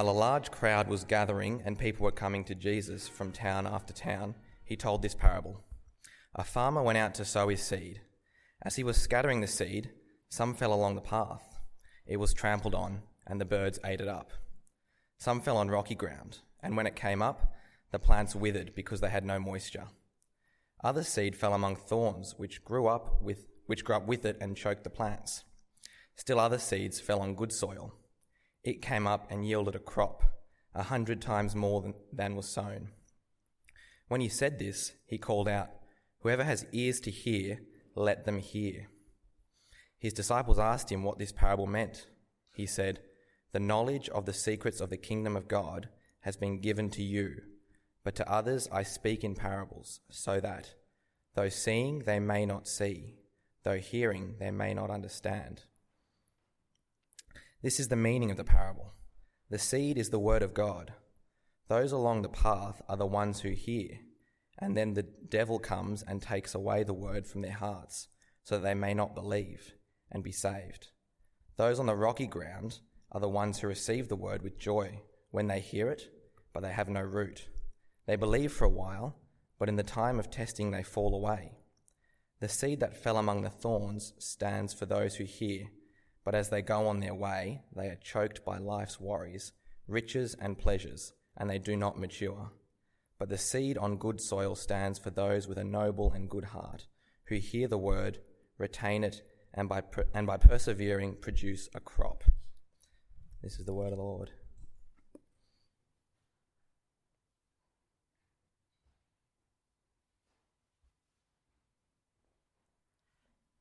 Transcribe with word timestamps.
While 0.00 0.08
a 0.08 0.12
large 0.18 0.50
crowd 0.50 0.88
was 0.88 1.04
gathering 1.04 1.60
and 1.62 1.78
people 1.78 2.04
were 2.04 2.10
coming 2.10 2.42
to 2.44 2.54
Jesus 2.54 3.06
from 3.06 3.32
town 3.32 3.66
after 3.66 3.92
town, 3.92 4.34
he 4.64 4.74
told 4.74 5.02
this 5.02 5.14
parable. 5.14 5.62
A 6.34 6.42
farmer 6.42 6.82
went 6.82 6.96
out 6.96 7.12
to 7.16 7.24
sow 7.26 7.48
his 7.48 7.62
seed. 7.62 8.00
As 8.62 8.76
he 8.76 8.82
was 8.82 8.96
scattering 8.96 9.42
the 9.42 9.46
seed, 9.46 9.90
some 10.30 10.54
fell 10.54 10.72
along 10.72 10.94
the 10.94 11.02
path. 11.02 11.58
It 12.06 12.16
was 12.16 12.32
trampled 12.32 12.74
on, 12.74 13.02
and 13.26 13.38
the 13.38 13.44
birds 13.44 13.78
ate 13.84 14.00
it 14.00 14.08
up. 14.08 14.32
Some 15.18 15.42
fell 15.42 15.58
on 15.58 15.68
rocky 15.68 15.94
ground, 15.94 16.38
and 16.62 16.78
when 16.78 16.86
it 16.86 16.96
came 16.96 17.20
up, 17.20 17.52
the 17.90 17.98
plants 17.98 18.34
withered 18.34 18.74
because 18.74 19.02
they 19.02 19.10
had 19.10 19.26
no 19.26 19.38
moisture. 19.38 19.88
Other 20.82 21.04
seed 21.04 21.36
fell 21.36 21.52
among 21.52 21.76
thorns, 21.76 22.36
which 22.38 22.64
grew 22.64 22.86
up 22.86 23.20
with 23.20 23.48
which 23.66 23.84
grew 23.84 23.96
up 23.96 24.06
with 24.06 24.24
it 24.24 24.38
and 24.40 24.56
choked 24.56 24.82
the 24.82 24.88
plants. 24.88 25.44
Still 26.16 26.40
other 26.40 26.58
seeds 26.58 27.00
fell 27.00 27.20
on 27.20 27.34
good 27.34 27.52
soil 27.52 27.92
it 28.62 28.82
came 28.82 29.06
up 29.06 29.30
and 29.30 29.46
yielded 29.46 29.74
a 29.74 29.78
crop, 29.78 30.22
a 30.74 30.84
hundred 30.84 31.20
times 31.20 31.54
more 31.54 31.80
than, 31.80 31.94
than 32.12 32.36
was 32.36 32.48
sown. 32.48 32.88
When 34.08 34.20
he 34.20 34.28
said 34.28 34.58
this, 34.58 34.92
he 35.06 35.18
called 35.18 35.48
out, 35.48 35.70
Whoever 36.20 36.44
has 36.44 36.66
ears 36.72 37.00
to 37.00 37.10
hear, 37.10 37.60
let 37.94 38.24
them 38.24 38.38
hear. 38.38 38.88
His 39.98 40.12
disciples 40.12 40.58
asked 40.58 40.90
him 40.90 41.02
what 41.02 41.18
this 41.18 41.32
parable 41.32 41.66
meant. 41.66 42.06
He 42.52 42.66
said, 42.66 43.00
The 43.52 43.60
knowledge 43.60 44.08
of 44.10 44.26
the 44.26 44.32
secrets 44.32 44.80
of 44.80 44.90
the 44.90 44.96
kingdom 44.96 45.36
of 45.36 45.48
God 45.48 45.88
has 46.20 46.36
been 46.36 46.60
given 46.60 46.90
to 46.90 47.02
you, 47.02 47.36
but 48.04 48.14
to 48.16 48.30
others 48.30 48.68
I 48.72 48.82
speak 48.82 49.24
in 49.24 49.34
parables, 49.34 50.00
so 50.10 50.40
that, 50.40 50.74
though 51.34 51.48
seeing 51.48 52.00
they 52.00 52.20
may 52.20 52.44
not 52.44 52.68
see, 52.68 53.16
though 53.62 53.78
hearing 53.78 54.36
they 54.38 54.50
may 54.50 54.74
not 54.74 54.90
understand. 54.90 55.64
This 57.62 57.78
is 57.78 57.88
the 57.88 57.96
meaning 57.96 58.30
of 58.30 58.38
the 58.38 58.44
parable. 58.44 58.94
The 59.50 59.58
seed 59.58 59.98
is 59.98 60.08
the 60.08 60.18
word 60.18 60.42
of 60.42 60.54
God. 60.54 60.94
Those 61.68 61.92
along 61.92 62.22
the 62.22 62.30
path 62.30 62.80
are 62.88 62.96
the 62.96 63.04
ones 63.04 63.40
who 63.40 63.50
hear, 63.50 63.98
and 64.58 64.74
then 64.74 64.94
the 64.94 65.02
devil 65.02 65.58
comes 65.58 66.02
and 66.02 66.22
takes 66.22 66.54
away 66.54 66.84
the 66.84 66.94
word 66.94 67.26
from 67.26 67.42
their 67.42 67.52
hearts, 67.52 68.08
so 68.44 68.56
that 68.56 68.62
they 68.62 68.72
may 68.72 68.94
not 68.94 69.14
believe 69.14 69.74
and 70.10 70.24
be 70.24 70.32
saved. 70.32 70.88
Those 71.58 71.78
on 71.78 71.84
the 71.84 71.94
rocky 71.94 72.26
ground 72.26 72.78
are 73.12 73.20
the 73.20 73.28
ones 73.28 73.58
who 73.58 73.66
receive 73.66 74.08
the 74.08 74.16
word 74.16 74.40
with 74.42 74.58
joy 74.58 75.02
when 75.30 75.46
they 75.46 75.60
hear 75.60 75.90
it, 75.90 76.08
but 76.54 76.62
they 76.62 76.72
have 76.72 76.88
no 76.88 77.02
root. 77.02 77.46
They 78.06 78.16
believe 78.16 78.54
for 78.54 78.64
a 78.64 78.70
while, 78.70 79.18
but 79.58 79.68
in 79.68 79.76
the 79.76 79.82
time 79.82 80.18
of 80.18 80.30
testing 80.30 80.70
they 80.70 80.82
fall 80.82 81.14
away. 81.14 81.58
The 82.40 82.48
seed 82.48 82.80
that 82.80 82.96
fell 82.96 83.18
among 83.18 83.42
the 83.42 83.50
thorns 83.50 84.14
stands 84.18 84.72
for 84.72 84.86
those 84.86 85.16
who 85.16 85.24
hear 85.24 85.66
but 86.30 86.38
as 86.38 86.48
they 86.48 86.62
go 86.62 86.86
on 86.86 87.00
their 87.00 87.12
way, 87.12 87.60
they 87.74 87.88
are 87.88 87.96
choked 87.96 88.44
by 88.44 88.56
life's 88.56 89.00
worries, 89.00 89.50
riches, 89.88 90.36
and 90.40 90.56
pleasures, 90.56 91.12
and 91.36 91.50
they 91.50 91.58
do 91.58 91.76
not 91.76 91.98
mature. 91.98 92.52
But 93.18 93.30
the 93.30 93.36
seed 93.36 93.76
on 93.76 93.96
good 93.96 94.20
soil 94.20 94.54
stands 94.54 95.00
for 95.00 95.10
those 95.10 95.48
with 95.48 95.58
a 95.58 95.64
noble 95.64 96.12
and 96.12 96.30
good 96.30 96.44
heart, 96.44 96.86
who 97.24 97.34
hear 97.34 97.66
the 97.66 97.78
word, 97.78 98.20
retain 98.58 99.02
it, 99.02 99.22
and 99.52 99.68
by, 99.68 99.82
and 100.14 100.24
by 100.24 100.36
persevering 100.36 101.16
produce 101.20 101.68
a 101.74 101.80
crop. 101.80 102.22
This 103.42 103.58
is 103.58 103.66
the 103.66 103.74
word 103.74 103.90
of 103.90 103.98
the 103.98 104.04
Lord. 104.04 104.30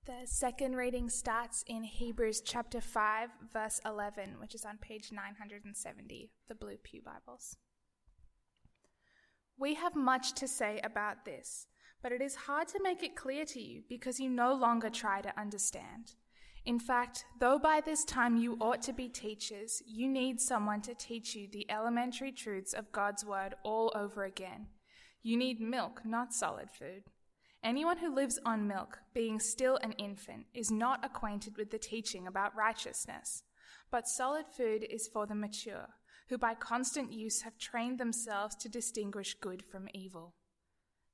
The 0.10 0.26
second 0.26 0.76
reading 0.76 1.08
starts 1.08 1.64
in 1.68 1.84
Hebrews 1.84 2.42
chapter 2.42 2.82
5, 2.82 3.30
verse 3.54 3.80
11, 3.86 4.38
which 4.40 4.56
is 4.56 4.66
on 4.66 4.80
page 4.80 5.12
970, 5.12 6.32
the 6.48 6.56
Blue 6.56 6.78
Pew 6.78 7.04
Bibles. 7.04 7.58
We 9.56 9.76
have 9.76 9.96
much 9.96 10.34
to 10.34 10.48
say 10.48 10.82
about 10.84 11.26
this, 11.26 11.68
but 12.02 12.12
it 12.12 12.24
is 12.24 12.34
hard 12.34 12.70
to 12.70 12.82
make 12.82 13.04
it 13.04 13.16
clear 13.16 13.46
to 13.46 13.62
you 13.62 13.84
because 13.88 14.20
you 14.20 14.32
no 14.32 14.52
longer 14.56 14.90
try 14.90 15.22
to 15.22 15.40
understand. 15.40 16.16
In 16.66 16.80
fact, 16.80 17.26
though 17.40 17.60
by 17.60 17.80
this 17.80 18.04
time 18.04 18.36
you 18.36 18.58
ought 18.60 18.82
to 18.82 18.94
be 18.94 19.10
teachers, 19.10 19.84
you 19.86 20.08
need 20.08 20.42
someone 20.42 20.82
to 20.82 20.96
teach 20.96 21.36
you 21.36 21.48
the 21.52 21.70
elementary 21.70 22.32
truths 22.32 22.74
of 22.74 22.92
God's 22.92 23.24
Word 23.24 23.54
all 23.62 23.92
over 23.94 24.24
again. 24.24 24.70
You 25.22 25.38
need 25.38 25.62
milk, 25.62 26.02
not 26.04 26.34
solid 26.34 26.72
food. 26.72 27.04
Anyone 27.64 27.98
who 27.98 28.14
lives 28.14 28.40
on 28.46 28.68
milk, 28.68 29.00
being 29.14 29.40
still 29.40 29.78
an 29.84 29.92
infant, 29.94 30.46
is 30.54 30.72
not 30.72 31.04
acquainted 31.04 31.58
with 31.58 31.72
the 31.72 31.78
teaching 31.78 32.26
about 32.26 32.56
righteousness. 32.56 33.44
But 33.92 34.08
solid 34.08 34.46
food 34.48 34.86
is 34.90 35.10
for 35.12 35.26
the 35.28 35.36
mature, 35.36 35.90
who 36.30 36.38
by 36.38 36.54
constant 36.54 37.12
use 37.12 37.42
have 37.42 37.58
trained 37.58 38.00
themselves 38.00 38.56
to 38.58 38.70
distinguish 38.70 39.34
good 39.34 39.64
from 39.70 39.90
evil. 39.94 40.36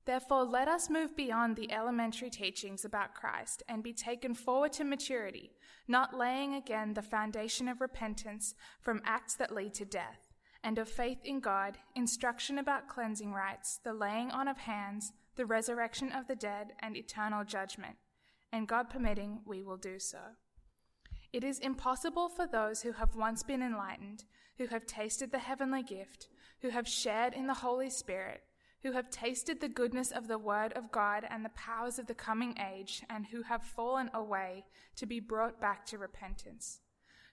Therefore, 0.06 0.44
let 0.44 0.68
us 0.68 0.88
move 0.88 1.16
beyond 1.16 1.56
the 1.56 1.72
elementary 1.72 2.30
teachings 2.30 2.86
about 2.86 3.16
Christ 3.16 3.64
and 3.68 3.82
be 3.82 3.94
taken 3.94 4.36
forward 4.36 4.72
to 4.74 4.84
maturity, 4.84 5.54
not 5.88 6.16
laying 6.16 6.54
again 6.54 6.94
the 6.94 7.02
foundation 7.02 7.68
of 7.68 7.82
repentance 7.82 8.54
from 8.82 9.02
acts 9.04 9.34
that 9.36 9.56
lead 9.56 9.74
to 9.76 9.86
death, 9.86 10.32
and 10.64 10.78
of 10.78 10.88
faith 10.88 11.20
in 11.24 11.40
God, 11.40 11.80
instruction 11.96 12.60
about 12.60 12.88
cleansing 12.88 13.34
rites, 13.34 13.80
the 13.84 13.94
laying 13.94 14.30
on 14.30 14.48
of 14.48 14.60
hands, 14.60 15.12
the 15.36 15.46
resurrection 15.46 16.12
of 16.12 16.28
the 16.28 16.36
dead, 16.36 16.74
and 16.80 16.96
eternal 16.96 17.44
judgment, 17.44 17.96
and 18.52 18.68
God 18.68 18.90
permitting, 18.90 19.42
we 19.46 19.62
will 19.62 19.78
do 19.78 20.00
so. 20.00 20.20
It 21.34 21.44
is 21.44 21.60
impossible 21.60 22.30
for 22.30 22.48
those 22.48 22.82
who 22.82 22.94
have 22.94 23.16
once 23.16 23.44
been 23.44 23.62
enlightened, 23.62 24.24
who 24.58 24.68
have 24.68 24.86
tasted 24.86 25.32
the 25.32 25.40
heavenly 25.40 25.84
gift, 25.84 26.30
who 26.62 26.70
have 26.70 26.88
shared 26.88 27.34
in 27.34 27.48
the 27.48 27.56
Holy 27.56 27.90
Spirit, 27.90 28.44
who 28.84 28.94
have 28.94 29.10
tasted 29.10 29.60
the 29.60 29.68
goodness 29.68 30.12
of 30.12 30.28
the 30.28 30.38
Word 30.38 30.72
of 30.74 30.92
God 30.92 31.26
and 31.30 31.44
the 31.44 31.50
powers 31.50 32.00
of 32.00 32.08
the 32.08 32.14
coming 32.14 32.58
age, 32.58 33.04
and 33.10 33.26
who 33.28 33.42
have 33.42 33.64
fallen 33.64 34.10
away, 34.14 34.64
to 34.96 35.06
be 35.06 35.20
brought 35.20 35.60
back 35.60 35.86
to 35.88 35.98
repentance. 35.98 36.80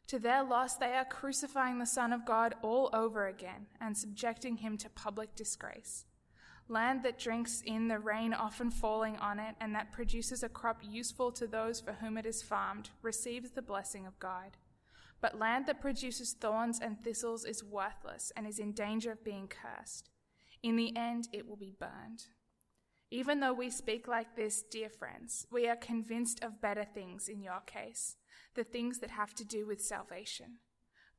To 0.08 0.18
their 0.18 0.42
loss, 0.42 0.76
they 0.76 0.94
are 0.94 1.04
crucifying 1.04 1.78
the 1.78 1.86
Son 1.86 2.12
of 2.12 2.26
God 2.26 2.54
all 2.62 2.90
over 2.92 3.28
again 3.28 3.66
and 3.80 3.96
subjecting 3.96 4.56
him 4.56 4.76
to 4.78 4.90
public 4.90 5.36
disgrace 5.36 6.06
land 6.68 7.02
that 7.02 7.18
drinks 7.18 7.62
in 7.64 7.88
the 7.88 7.98
rain 7.98 8.32
often 8.32 8.70
falling 8.70 9.16
on 9.16 9.38
it 9.38 9.54
and 9.60 9.74
that 9.74 9.92
produces 9.92 10.42
a 10.42 10.48
crop 10.48 10.80
useful 10.82 11.32
to 11.32 11.46
those 11.46 11.80
for 11.80 11.92
whom 11.92 12.16
it 12.16 12.26
is 12.26 12.42
farmed, 12.42 12.90
receives 13.02 13.50
the 13.50 13.62
blessing 13.62 14.06
of 14.06 14.18
God. 14.18 14.56
But 15.20 15.38
land 15.38 15.66
that 15.66 15.80
produces 15.80 16.32
thorns 16.32 16.80
and 16.80 17.02
thistles 17.02 17.44
is 17.44 17.62
worthless 17.62 18.32
and 18.36 18.46
is 18.46 18.58
in 18.58 18.72
danger 18.72 19.12
of 19.12 19.24
being 19.24 19.48
cursed. 19.48 20.10
In 20.62 20.76
the 20.76 20.96
end, 20.96 21.28
it 21.32 21.48
will 21.48 21.56
be 21.56 21.74
burned. 21.78 22.26
Even 23.10 23.40
though 23.40 23.52
we 23.52 23.68
speak 23.68 24.08
like 24.08 24.36
this, 24.36 24.62
dear 24.62 24.88
friends, 24.88 25.46
we 25.50 25.68
are 25.68 25.76
convinced 25.76 26.42
of 26.42 26.60
better 26.62 26.84
things 26.84 27.28
in 27.28 27.42
your 27.42 27.60
case, 27.66 28.16
the 28.54 28.64
things 28.64 29.00
that 29.00 29.10
have 29.10 29.34
to 29.34 29.44
do 29.44 29.66
with 29.66 29.82
salvation. 29.82 30.58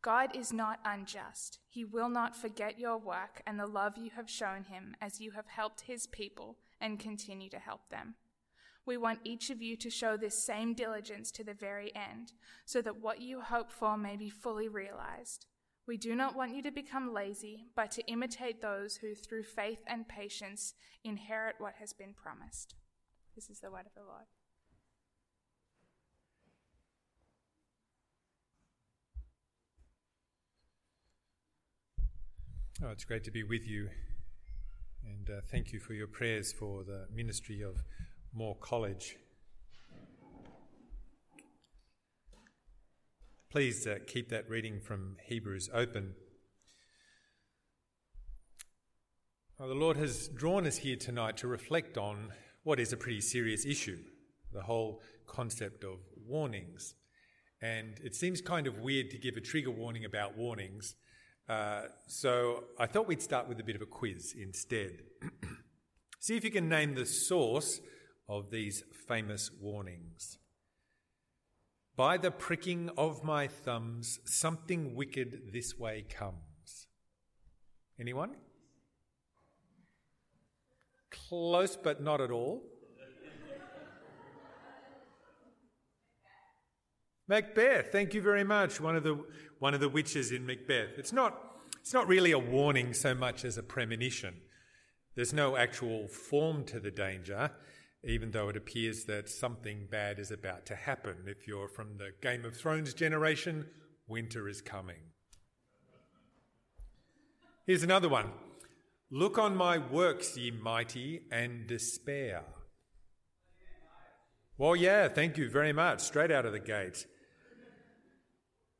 God 0.04 0.36
is 0.36 0.52
not 0.52 0.80
unjust. 0.84 1.60
He 1.70 1.86
will 1.86 2.10
not 2.10 2.36
forget 2.36 2.78
your 2.78 2.98
work 2.98 3.42
and 3.48 3.58
the 3.58 3.66
love 3.66 3.98
you 3.98 4.12
have 4.18 4.30
shown 4.30 4.66
him 4.66 4.96
as 5.02 5.22
you 5.22 5.32
have 5.32 5.48
helped 5.48 5.82
his 5.82 6.08
people 6.08 6.58
and 6.82 7.00
continue 7.00 7.50
to 7.50 7.58
help 7.58 7.90
them. 7.90 8.16
We 8.86 8.98
want 8.98 9.20
each 9.24 9.50
of 9.50 9.62
you 9.62 9.78
to 9.78 9.90
show 9.90 10.18
this 10.18 10.46
same 10.46 10.74
diligence 10.74 11.32
to 11.32 11.44
the 11.46 11.54
very 11.54 11.96
end, 11.96 12.34
so 12.66 12.82
that 12.82 13.00
what 13.00 13.22
you 13.22 13.40
hope 13.40 13.72
for 13.72 13.98
may 13.98 14.18
be 14.18 14.30
fully 14.30 14.68
realized. 14.68 15.46
We 15.88 15.96
do 15.96 16.16
not 16.16 16.36
want 16.36 16.54
you 16.54 16.62
to 16.64 16.72
become 16.72 17.14
lazy, 17.14 17.68
but 17.74 17.90
to 17.92 18.06
imitate 18.06 18.62
those 18.62 18.98
who, 18.98 19.16
through 19.16 19.44
faith 19.44 19.80
and 19.88 20.06
patience, 20.06 20.74
inherit 21.06 21.56
what 21.60 21.76
has 21.80 21.94
been 21.94 22.14
promised. 22.14 22.76
This 23.36 23.50
is 23.50 23.62
the 23.62 23.72
word 23.72 23.86
of 23.86 23.94
the 23.96 24.06
Lord. 24.06 24.26
Oh, 32.82 32.90
it's 32.90 33.06
great 33.06 33.24
to 33.26 33.32
be 33.32 33.44
with 33.44 33.68
you. 33.68 33.90
And 35.06 35.30
uh, 35.30 35.42
thank 35.52 35.72
you 35.72 35.80
for 35.80 35.94
your 35.94 36.08
prayers 36.08 36.52
for 36.52 36.84
the 36.84 37.06
ministry 37.14 37.62
of 37.62 37.84
Moore 38.34 38.58
College. 38.60 39.16
Please 43.52 43.86
uh, 43.86 44.00
keep 44.08 44.30
that 44.30 44.50
reading 44.50 44.80
from 44.80 45.18
Hebrews 45.24 45.70
open. 45.72 46.16
Well, 49.60 49.70
the 49.70 49.76
Lord 49.76 49.98
has 49.98 50.28
drawn 50.30 50.66
us 50.66 50.78
here 50.78 50.96
tonight 50.96 51.38
to 51.38 51.48
reflect 51.48 52.00
on 52.00 52.30
what 52.64 52.80
is 52.80 52.92
a 52.92 52.98
pretty 52.98 53.22
serious 53.22 53.66
issue 53.66 54.00
the 54.52 54.64
whole 54.64 55.02
concept 55.28 55.84
of 55.84 56.00
warnings. 56.28 56.96
And 57.62 58.00
it 58.04 58.16
seems 58.16 58.42
kind 58.42 58.66
of 58.66 58.80
weird 58.80 59.12
to 59.12 59.20
give 59.20 59.38
a 59.38 59.42
trigger 59.42 59.72
warning 59.72 60.06
about 60.06 60.36
warnings. 60.36 60.96
Uh, 61.48 61.84
so 62.08 62.64
I 62.80 62.88
thought 62.88 63.08
we'd 63.08 63.22
start 63.22 63.48
with 63.50 63.60
a 63.60 63.64
bit 63.64 63.76
of 63.76 63.82
a 63.82 63.86
quiz 63.86 64.34
instead. 64.40 65.04
See 66.20 66.38
if 66.38 66.44
you 66.44 66.52
can 66.52 66.70
name 66.70 66.96
the 66.96 67.06
source 67.06 67.82
of 68.30 68.50
these 68.50 68.84
famous 69.08 69.52
warnings. 69.62 70.38
By 71.96 72.18
the 72.18 72.32
pricking 72.32 72.90
of 72.98 73.24
my 73.24 73.48
thumbs, 73.48 74.20
something 74.26 74.96
wicked 74.96 75.52
this 75.52 75.78
way 75.78 76.06
comes. 76.10 76.88
Anyone? 78.00 78.36
Close, 81.12 81.76
but 81.76 82.02
not 82.02 82.22
at 82.22 82.32
all. 82.32 82.64
Macbeth, 87.28 87.92
thank 87.92 88.14
you 88.14 88.22
very 88.22 88.44
much. 88.44 88.82
One 88.82 88.96
of 88.96 89.04
the 89.04 89.24
one 89.60 89.74
of 89.74 89.80
the 89.80 89.90
witches 89.90 90.32
in 90.32 90.46
Macbeth. 90.46 90.98
It's 90.98 91.14
not 91.14 91.38
it's 91.80 91.94
not 91.94 92.08
really 92.08 92.32
a 92.32 92.40
warning 92.40 92.94
so 92.94 93.14
much 93.16 93.46
as 93.46 93.58
a 93.58 93.64
premonition. 93.64 94.36
There's 95.16 95.34
no 95.34 95.56
actual 95.56 96.08
form 96.08 96.66
to 96.66 96.80
the 96.80 96.92
danger, 96.92 97.52
even 98.04 98.32
though 98.32 98.50
it 98.50 98.58
appears 98.58 99.06
that 99.06 99.30
something 99.30 99.88
bad 99.90 100.20
is 100.20 100.32
about 100.32 100.66
to 100.68 100.76
happen. 100.76 101.16
If 101.28 101.48
you're 101.48 101.68
from 101.68 101.98
the 101.98 102.12
Game 102.22 102.46
of 102.46 102.58
Thrones 102.58 102.94
generation, 102.94 103.68
winter 104.08 104.50
is 104.50 104.62
coming. 104.62 105.12
Here's 107.66 107.84
another 107.84 108.10
one. 108.10 108.32
Look 109.12 109.38
on 109.38 109.56
my 109.56 109.78
works, 109.78 110.36
ye 110.36 110.52
mighty, 110.52 111.22
and 111.32 111.68
despair. 111.68 112.44
Well, 114.58 114.76
yeah, 114.76 115.08
thank 115.08 115.38
you 115.38 115.50
very 115.50 115.72
much. 115.72 116.02
Straight 116.02 116.32
out 116.32 116.46
of 116.46 116.52
the 116.52 116.60
gate. 116.60 117.06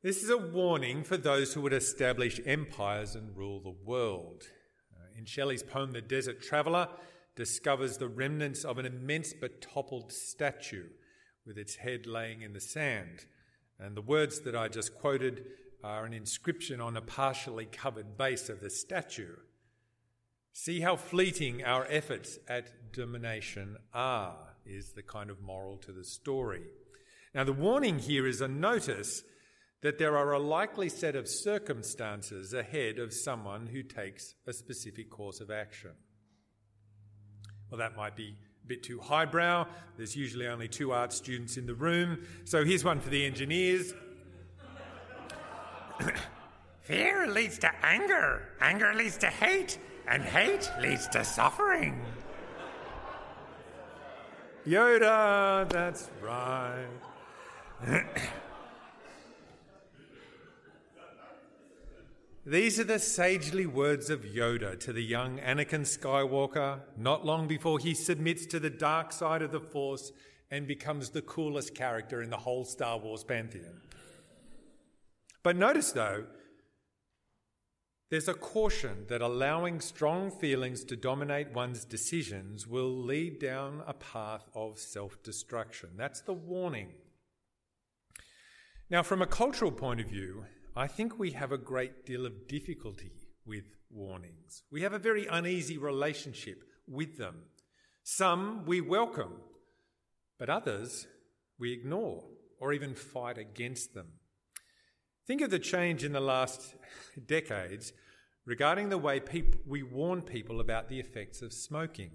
This 0.04 0.22
is 0.22 0.28
a 0.28 0.36
warning 0.36 1.02
for 1.02 1.16
those 1.16 1.54
who 1.54 1.62
would 1.62 1.72
establish 1.72 2.38
empires 2.44 3.14
and 3.14 3.34
rule 3.34 3.58
the 3.58 3.74
world. 3.86 4.42
Uh, 4.94 5.18
in 5.18 5.24
Shelley's 5.24 5.62
poem, 5.62 5.92
The 5.92 6.02
Desert 6.02 6.42
Traveller 6.42 6.88
discovers 7.36 7.96
the 7.96 8.06
remnants 8.06 8.66
of 8.66 8.76
an 8.76 8.84
immense 8.84 9.32
but 9.32 9.62
toppled 9.62 10.12
statue 10.12 10.88
with 11.46 11.56
its 11.56 11.76
head 11.76 12.04
laying 12.04 12.42
in 12.42 12.52
the 12.52 12.60
sand. 12.60 13.24
And 13.80 13.96
the 13.96 14.02
words 14.02 14.40
that 14.40 14.54
I 14.54 14.68
just 14.68 14.94
quoted 14.94 15.46
are 15.82 16.04
an 16.04 16.12
inscription 16.12 16.82
on 16.82 16.98
a 16.98 17.00
partially 17.00 17.64
covered 17.64 18.18
base 18.18 18.50
of 18.50 18.60
the 18.60 18.68
statue. 18.68 19.36
See 20.52 20.80
how 20.80 20.96
fleeting 20.96 21.64
our 21.64 21.86
efforts 21.88 22.38
at 22.46 22.92
domination 22.92 23.78
are, 23.94 24.56
is 24.66 24.92
the 24.92 25.02
kind 25.02 25.30
of 25.30 25.40
moral 25.40 25.78
to 25.78 25.92
the 25.92 26.04
story. 26.04 26.64
Now, 27.34 27.44
the 27.44 27.54
warning 27.54 28.00
here 28.00 28.26
is 28.26 28.42
a 28.42 28.48
notice 28.48 29.22
that 29.84 29.98
there 29.98 30.16
are 30.16 30.32
a 30.32 30.38
likely 30.38 30.88
set 30.88 31.14
of 31.14 31.28
circumstances 31.28 32.54
ahead 32.54 32.98
of 32.98 33.12
someone 33.12 33.66
who 33.66 33.82
takes 33.82 34.34
a 34.46 34.52
specific 34.52 35.10
course 35.10 35.40
of 35.40 35.50
action. 35.50 35.90
Well, 37.70 37.78
that 37.80 37.94
might 37.94 38.16
be 38.16 38.34
a 38.64 38.66
bit 38.66 38.82
too 38.82 38.98
highbrow. 38.98 39.66
There's 39.98 40.16
usually 40.16 40.46
only 40.46 40.68
two 40.68 40.92
art 40.92 41.12
students 41.12 41.58
in 41.58 41.66
the 41.66 41.74
room. 41.74 42.24
So 42.44 42.64
here's 42.64 42.82
one 42.82 42.98
for 42.98 43.10
the 43.10 43.26
engineers. 43.26 43.92
Fear 46.80 47.26
leads 47.26 47.58
to 47.58 47.70
anger, 47.84 48.54
anger 48.62 48.94
leads 48.94 49.18
to 49.18 49.26
hate, 49.26 49.78
and 50.08 50.22
hate 50.22 50.72
leads 50.80 51.08
to 51.08 51.22
suffering. 51.26 52.00
Yoda, 54.66 55.68
that's 55.68 56.10
right. 56.22 56.86
These 62.46 62.78
are 62.78 62.84
the 62.84 62.98
sagely 62.98 63.64
words 63.64 64.10
of 64.10 64.20
Yoda 64.20 64.78
to 64.80 64.92
the 64.92 65.02
young 65.02 65.38
Anakin 65.38 65.80
Skywalker 65.80 66.80
not 66.94 67.24
long 67.24 67.48
before 67.48 67.78
he 67.78 67.94
submits 67.94 68.44
to 68.46 68.60
the 68.60 68.68
dark 68.68 69.12
side 69.12 69.40
of 69.40 69.50
the 69.50 69.60
Force 69.60 70.12
and 70.50 70.66
becomes 70.66 71.08
the 71.08 71.22
coolest 71.22 71.74
character 71.74 72.20
in 72.22 72.28
the 72.28 72.36
whole 72.36 72.66
Star 72.66 72.98
Wars 72.98 73.24
pantheon. 73.24 73.80
But 75.42 75.56
notice, 75.56 75.92
though, 75.92 76.26
there's 78.10 78.28
a 78.28 78.34
caution 78.34 79.06
that 79.08 79.22
allowing 79.22 79.80
strong 79.80 80.30
feelings 80.30 80.84
to 80.84 80.96
dominate 80.96 81.54
one's 81.54 81.86
decisions 81.86 82.66
will 82.66 82.94
lead 82.94 83.38
down 83.38 83.82
a 83.86 83.94
path 83.94 84.50
of 84.54 84.78
self 84.78 85.22
destruction. 85.22 85.90
That's 85.96 86.20
the 86.20 86.34
warning. 86.34 86.88
Now, 88.90 89.02
from 89.02 89.22
a 89.22 89.26
cultural 89.26 89.72
point 89.72 90.00
of 90.00 90.08
view, 90.08 90.44
I 90.76 90.88
think 90.88 91.20
we 91.20 91.30
have 91.30 91.52
a 91.52 91.58
great 91.58 92.04
deal 92.04 92.26
of 92.26 92.48
difficulty 92.48 93.12
with 93.46 93.64
warnings. 93.90 94.64
We 94.72 94.82
have 94.82 94.92
a 94.92 94.98
very 94.98 95.24
uneasy 95.28 95.78
relationship 95.78 96.64
with 96.88 97.16
them. 97.16 97.42
Some 98.02 98.64
we 98.66 98.80
welcome, 98.80 99.34
but 100.36 100.50
others 100.50 101.06
we 101.60 101.72
ignore 101.72 102.24
or 102.58 102.72
even 102.72 102.96
fight 102.96 103.38
against 103.38 103.94
them. 103.94 104.14
Think 105.28 105.42
of 105.42 105.50
the 105.50 105.60
change 105.60 106.02
in 106.02 106.12
the 106.12 106.20
last 106.20 106.74
decades 107.26 107.92
regarding 108.44 108.88
the 108.88 108.98
way 108.98 109.20
peop- 109.20 109.64
we 109.64 109.84
warn 109.84 110.22
people 110.22 110.60
about 110.60 110.88
the 110.88 110.98
effects 110.98 111.40
of 111.40 111.52
smoking. 111.52 112.10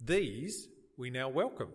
These 0.00 0.68
we 0.96 1.10
now 1.10 1.28
welcome. 1.28 1.72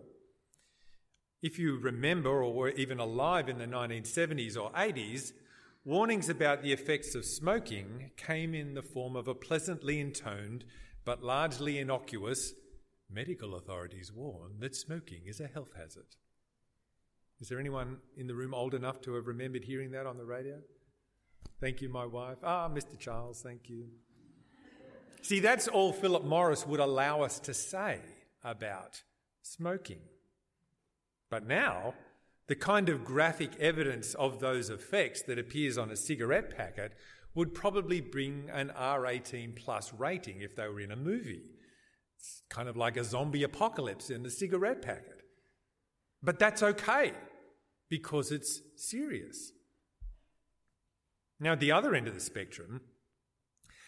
If 1.42 1.58
you 1.58 1.78
remember 1.78 2.42
or 2.42 2.54
were 2.54 2.70
even 2.70 2.98
alive 2.98 3.50
in 3.50 3.58
the 3.58 3.66
1970s 3.66 4.56
or 4.56 4.70
80s, 4.72 5.32
Warnings 5.86 6.30
about 6.30 6.62
the 6.62 6.72
effects 6.72 7.14
of 7.14 7.26
smoking 7.26 8.10
came 8.16 8.54
in 8.54 8.72
the 8.72 8.80
form 8.80 9.14
of 9.14 9.28
a 9.28 9.34
pleasantly 9.34 10.00
intoned 10.00 10.64
but 11.04 11.22
largely 11.22 11.78
innocuous 11.78 12.54
medical 13.10 13.54
authorities 13.54 14.10
warn 14.10 14.60
that 14.60 14.74
smoking 14.74 15.26
is 15.26 15.40
a 15.40 15.46
health 15.46 15.72
hazard. 15.76 16.16
Is 17.38 17.50
there 17.50 17.60
anyone 17.60 17.98
in 18.16 18.26
the 18.26 18.34
room 18.34 18.54
old 18.54 18.72
enough 18.72 19.02
to 19.02 19.12
have 19.16 19.26
remembered 19.26 19.64
hearing 19.64 19.90
that 19.90 20.06
on 20.06 20.16
the 20.16 20.24
radio? 20.24 20.56
Thank 21.60 21.82
you, 21.82 21.90
my 21.90 22.06
wife. 22.06 22.38
Ah, 22.42 22.70
Mr. 22.70 22.98
Charles, 22.98 23.42
thank 23.42 23.68
you. 23.68 23.84
See, 25.20 25.40
that's 25.40 25.68
all 25.68 25.92
Philip 25.92 26.24
Morris 26.24 26.66
would 26.66 26.80
allow 26.80 27.20
us 27.20 27.38
to 27.40 27.52
say 27.52 28.00
about 28.42 29.02
smoking. 29.42 30.00
But 31.28 31.46
now, 31.46 31.92
the 32.46 32.54
kind 32.54 32.88
of 32.88 33.04
graphic 33.04 33.56
evidence 33.58 34.14
of 34.14 34.40
those 34.40 34.70
effects 34.70 35.22
that 35.22 35.38
appears 35.38 35.78
on 35.78 35.90
a 35.90 35.96
cigarette 35.96 36.54
packet 36.56 36.92
would 37.34 37.54
probably 37.54 38.00
bring 38.00 38.48
an 38.52 38.70
R18 38.78 39.56
plus 39.56 39.92
rating 39.94 40.40
if 40.40 40.54
they 40.54 40.68
were 40.68 40.80
in 40.80 40.92
a 40.92 40.96
movie. 40.96 41.42
It's 42.18 42.42
kind 42.48 42.68
of 42.68 42.76
like 42.76 42.96
a 42.96 43.04
zombie 43.04 43.42
apocalypse 43.42 44.10
in 44.10 44.22
the 44.22 44.30
cigarette 44.30 44.82
packet. 44.82 45.22
But 46.22 46.38
that's 46.38 46.62
okay 46.62 47.12
because 47.90 48.30
it's 48.30 48.60
serious. 48.76 49.52
Now, 51.40 51.52
at 51.52 51.60
the 51.60 51.72
other 51.72 51.94
end 51.94 52.08
of 52.08 52.14
the 52.14 52.20
spectrum, 52.20 52.82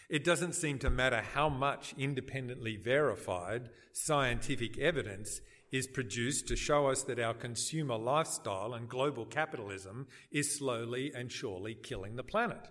it 0.08 0.24
doesn't 0.24 0.54
seem 0.54 0.78
to 0.80 0.90
matter 0.90 1.22
how 1.34 1.48
much 1.48 1.94
independently 1.96 2.76
verified 2.76 3.70
scientific 3.92 4.78
evidence 4.78 5.40
is 5.72 5.86
produced 5.86 6.46
to 6.48 6.56
show 6.56 6.86
us 6.86 7.02
that 7.02 7.18
our 7.18 7.34
consumer 7.34 7.96
lifestyle 7.96 8.74
and 8.74 8.88
global 8.88 9.24
capitalism 9.24 10.06
is 10.30 10.56
slowly 10.56 11.12
and 11.14 11.30
surely 11.30 11.74
killing 11.74 12.16
the 12.16 12.22
planet. 12.22 12.68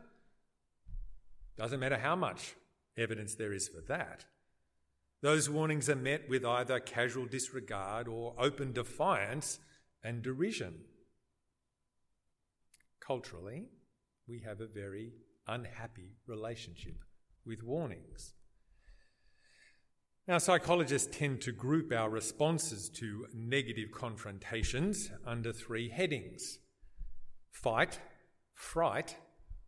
Doesn't 1.57 1.79
matter 1.79 1.97
how 1.97 2.15
much 2.15 2.55
evidence 2.97 3.35
there 3.35 3.53
is 3.53 3.67
for 3.67 3.81
that. 3.87 4.25
Those 5.21 5.49
warnings 5.49 5.89
are 5.89 5.95
met 5.95 6.29
with 6.29 6.45
either 6.45 6.79
casual 6.79 7.25
disregard 7.25 8.07
or 8.07 8.35
open 8.37 8.73
defiance 8.73 9.59
and 10.03 10.21
derision. 10.21 10.81
Culturally, 12.99 13.65
we 14.27 14.39
have 14.39 14.61
a 14.61 14.67
very 14.67 15.13
unhappy 15.47 16.17
relationship 16.27 17.03
with 17.45 17.63
warnings. 17.63 18.33
Now, 20.27 20.39
psychologists 20.39 21.15
tend 21.15 21.41
to 21.41 21.51
group 21.51 21.91
our 21.91 22.09
responses 22.09 22.89
to 22.95 23.27
negative 23.31 23.91
confrontations 23.91 25.11
under 25.23 25.53
three 25.53 25.89
headings 25.89 26.57
fight, 27.51 27.99
fright, 28.55 29.17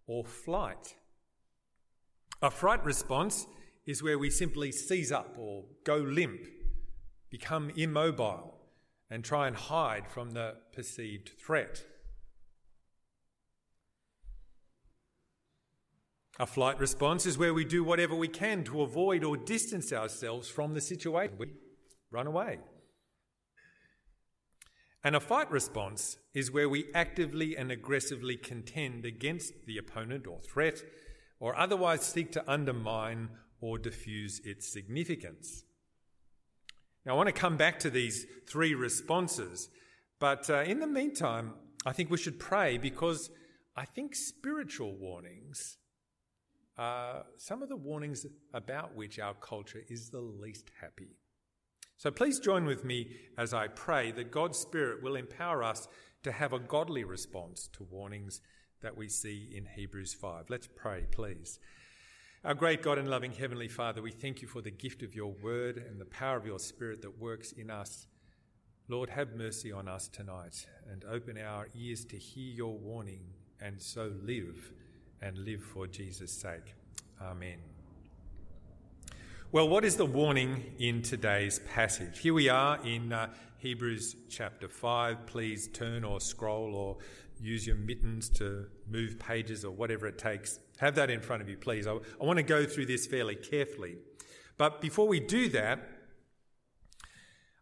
or 0.07 0.25
flight. 0.25 0.95
A 2.41 2.49
fright 2.49 2.83
response 2.83 3.45
is 3.85 4.01
where 4.01 4.17
we 4.17 4.31
simply 4.31 4.71
seize 4.71 5.11
up 5.11 5.35
or 5.37 5.65
go 5.83 5.97
limp, 5.97 6.47
become 7.29 7.71
immobile, 7.75 8.55
and 9.11 9.23
try 9.23 9.47
and 9.47 9.55
hide 9.55 10.07
from 10.07 10.31
the 10.31 10.55
perceived 10.73 11.33
threat. 11.39 11.83
A 16.39 16.46
flight 16.46 16.79
response 16.79 17.25
is 17.25 17.38
where 17.38 17.53
we 17.53 17.65
do 17.65 17.84
whatever 17.84 18.15
we 18.15 18.27
can 18.27 18.63
to 18.65 18.84
avoid 18.84 19.24
or 19.24 19.36
distance 19.36 19.91
ourselves 19.91 20.48
from 20.48 20.75
the 20.75 20.82
situation. 20.82 21.36
We 21.39 21.48
run 22.12 22.27
away. 22.27 22.60
And 25.03 25.15
a 25.15 25.20
fight 25.20 25.50
response 25.50 26.17
is 26.36 26.51
where 26.51 26.70
we 26.70 26.86
actively 26.94 27.58
and 27.58 27.72
aggressively 27.72 28.36
contend 28.36 29.06
against 29.06 29.53
the 29.65 29.77
opponent 29.77 30.27
or 30.27 30.39
threat, 30.41 30.84
or 31.39 31.58
otherwise 31.58 32.01
seek 32.01 32.32
to 32.34 32.51
undermine 32.51 33.29
or 33.60 33.79
diffuse 33.79 34.39
its 34.44 34.72
significance. 34.72 35.63
Now, 37.06 37.13
I 37.13 37.15
want 37.15 37.27
to 37.27 37.34
come 37.34 37.58
back 37.58 37.79
to 37.79 37.89
these 37.89 38.25
three 38.48 38.75
responses, 38.75 39.70
but 40.20 40.50
uh, 40.50 40.62
in 40.62 40.79
the 40.82 40.88
meantime, 40.88 41.53
I 41.86 41.94
think 41.94 42.12
we 42.12 42.17
should 42.17 42.39
pray 42.39 42.77
because 42.77 43.29
I 43.75 43.86
think 43.86 44.13
spiritual 44.13 44.96
warnings 44.98 45.77
are 46.77 47.25
some 47.38 47.63
of 47.63 47.69
the 47.69 47.75
warnings 47.75 48.25
about 48.53 48.96
which 48.96 49.19
our 49.19 49.34
culture 49.34 49.81
is 49.89 50.10
the 50.10 50.22
least 50.22 50.72
happy. 50.81 51.17
So 51.98 52.12
please 52.12 52.39
join 52.39 52.65
with 52.65 52.86
me 52.86 53.10
as 53.38 53.53
I 53.53 53.67
pray 53.67 54.12
that 54.12 54.31
God's 54.31 54.60
Spirit 54.60 55.01
will 55.01 55.15
empower 55.15 55.63
us 55.63 55.88
to 56.24 56.31
have 56.31 56.53
a 56.53 56.60
godly 56.60 57.03
response 57.03 57.67
to 57.74 57.84
warnings 57.84 58.41
that 58.81 58.96
we 58.96 59.10
see 59.10 59.50
in 59.55 59.65
Hebrews 59.65 60.13
5. 60.13 60.50
Let's 60.50 60.67
pray, 60.67 61.05
please. 61.10 61.60
Our 62.46 62.53
great 62.53 62.84
God 62.84 63.00
and 63.00 63.10
loving 63.10 63.31
Heavenly 63.31 63.67
Father, 63.67 64.01
we 64.01 64.12
thank 64.12 64.43
you 64.43 64.48
for 64.48 64.62
the 64.62 64.69
gift 64.69 65.01
of 65.01 65.15
your 65.15 65.34
word 65.41 65.77
and 65.77 66.00
the 66.00 66.05
power 66.05 66.38
of 66.38 66.46
your 66.46 66.60
Spirit 66.60 67.01
that 67.01 67.19
works 67.19 67.51
in 67.51 67.72
us. 67.72 68.05
Lord, 68.88 69.10
have 69.10 69.36
mercy 69.36 69.72
on 69.72 69.88
us 69.88 70.07
tonight 70.07 70.67
and 70.89 71.03
open 71.03 71.38
our 71.38 71.67
ears 71.75 72.05
to 72.05 72.17
hear 72.17 72.53
your 72.53 72.77
warning 72.77 73.34
and 73.60 73.81
so 73.81 74.13
live 74.22 74.72
and 75.21 75.38
live 75.39 75.62
for 75.62 75.88
Jesus' 75.88 76.31
sake. 76.31 76.75
Amen. 77.21 77.57
Well, 79.51 79.69
what 79.69 79.86
is 79.86 79.95
the 79.95 80.05
warning 80.05 80.74
in 80.77 81.01
today's 81.01 81.59
passage? 81.59 82.19
Here 82.19 82.33
we 82.33 82.50
are 82.50 82.79
in 82.86 83.13
uh, 83.13 83.29
Hebrews 83.59 84.15
chapter 84.29 84.67
5. 84.67 85.25
Please 85.25 85.67
turn 85.69 86.03
or 86.03 86.19
scroll 86.19 86.75
or 86.75 86.97
use 87.39 87.65
your 87.65 87.77
mittens 87.77 88.29
to 88.29 88.65
move 88.89 89.17
pages 89.19 89.63
or 89.63 89.71
whatever 89.71 90.05
it 90.07 90.17
takes. 90.17 90.59
Have 90.77 90.95
that 90.95 91.09
in 91.09 91.21
front 91.21 91.41
of 91.41 91.50
you, 91.50 91.57
please. 91.57 91.88
I, 91.88 91.93
I 91.93 92.25
want 92.25 92.38
to 92.38 92.43
go 92.43 92.65
through 92.65 92.88
this 92.88 93.07
fairly 93.07 93.36
carefully. 93.36 93.95
But 94.57 94.81
before 94.81 95.07
we 95.07 95.19
do 95.19 95.50
that, 95.50 95.79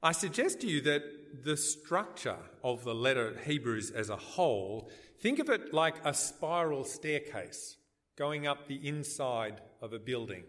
I 0.01 0.12
suggest 0.12 0.62
to 0.62 0.67
you 0.67 0.81
that 0.81 1.03
the 1.43 1.57
structure 1.57 2.38
of 2.63 2.83
the 2.83 2.95
letter 2.95 3.38
Hebrews 3.45 3.91
as 3.91 4.09
a 4.09 4.15
whole, 4.15 4.89
think 5.22 5.39
of 5.39 5.50
it 5.50 5.74
like 5.74 5.95
a 6.05 6.13
spiral 6.13 6.84
staircase 6.84 7.77
going 8.17 8.48
up 8.48 8.67
the 8.67 8.88
inside 8.88 9.62
of 9.81 9.93
a 9.93 10.00
building. 10.00 10.43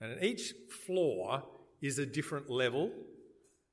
And 0.00 0.22
each 0.22 0.54
floor 0.86 1.44
is 1.80 1.98
a 1.98 2.06
different 2.06 2.50
level. 2.50 2.90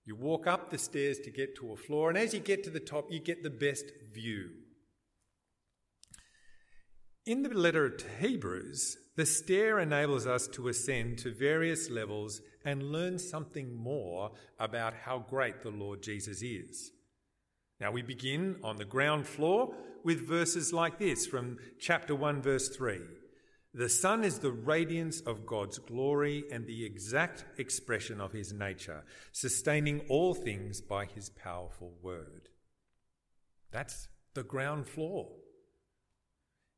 You 0.05 0.15
walk 0.15 0.47
up 0.47 0.69
the 0.69 0.77
stairs 0.77 1.19
to 1.19 1.31
get 1.31 1.55
to 1.57 1.71
a 1.71 1.77
floor, 1.77 2.09
and 2.09 2.17
as 2.17 2.33
you 2.33 2.39
get 2.39 2.63
to 2.63 2.69
the 2.69 2.79
top, 2.79 3.11
you 3.11 3.19
get 3.19 3.43
the 3.43 3.49
best 3.49 3.85
view. 4.11 4.49
In 7.25 7.43
the 7.43 7.49
letter 7.49 7.89
to 7.89 8.05
Hebrews, 8.19 8.97
the 9.15 9.25
stair 9.25 9.79
enables 9.79 10.25
us 10.25 10.47
to 10.49 10.67
ascend 10.67 11.19
to 11.19 11.33
various 11.33 11.89
levels 11.89 12.41
and 12.65 12.91
learn 12.91 13.19
something 13.19 13.73
more 13.75 14.31
about 14.57 14.93
how 14.93 15.19
great 15.19 15.61
the 15.61 15.69
Lord 15.69 16.01
Jesus 16.01 16.41
is. 16.41 16.91
Now 17.79 17.91
we 17.91 18.01
begin 18.01 18.57
on 18.63 18.77
the 18.77 18.85
ground 18.85 19.25
floor 19.25 19.73
with 20.03 20.27
verses 20.27 20.73
like 20.73 20.99
this 20.99 21.25
from 21.25 21.57
chapter 21.79 22.13
1, 22.13 22.41
verse 22.41 22.69
3. 22.69 22.99
The 23.73 23.87
Son 23.87 24.23
is 24.23 24.39
the 24.39 24.51
radiance 24.51 25.21
of 25.21 25.45
God's 25.45 25.77
glory 25.77 26.43
and 26.51 26.65
the 26.65 26.85
exact 26.85 27.45
expression 27.57 28.19
of 28.19 28.33
his 28.33 28.51
nature, 28.51 29.03
sustaining 29.31 30.01
all 30.09 30.33
things 30.33 30.81
by 30.81 31.05
his 31.05 31.29
powerful 31.29 31.93
word. 32.01 32.49
That's 33.71 34.07
the 34.33 34.43
ground 34.43 34.87
floor. 34.87 35.29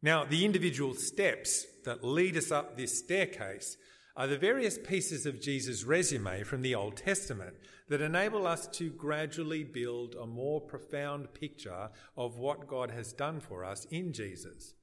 Now, 0.04 0.26
the 0.26 0.46
individual 0.46 0.96
steps 0.96 1.66
that 1.86 2.04
lead 2.04 2.36
us 2.36 2.52
up 2.52 2.76
this 2.76 3.00
staircase 3.00 3.78
are 4.16 4.28
the 4.28 4.38
various 4.38 4.78
pieces 4.78 5.26
of 5.26 5.42
Jesus' 5.42 5.84
resume 5.84 6.44
from 6.44 6.62
the 6.62 6.76
Old 6.76 6.98
Testament 6.98 7.56
that 7.90 8.02
enable 8.02 8.46
us 8.46 8.68
to 8.68 8.90
gradually 8.90 9.64
build 9.64 10.16
a 10.16 10.26
more 10.26 10.62
profound 10.62 11.34
picture 11.34 11.90
of 12.18 12.38
what 12.38 12.68
God 12.68 12.92
has 12.92 13.14
done 13.14 13.40
for 13.40 13.64
us 13.64 13.86
in 13.90 14.14
Jesus. 14.14 14.76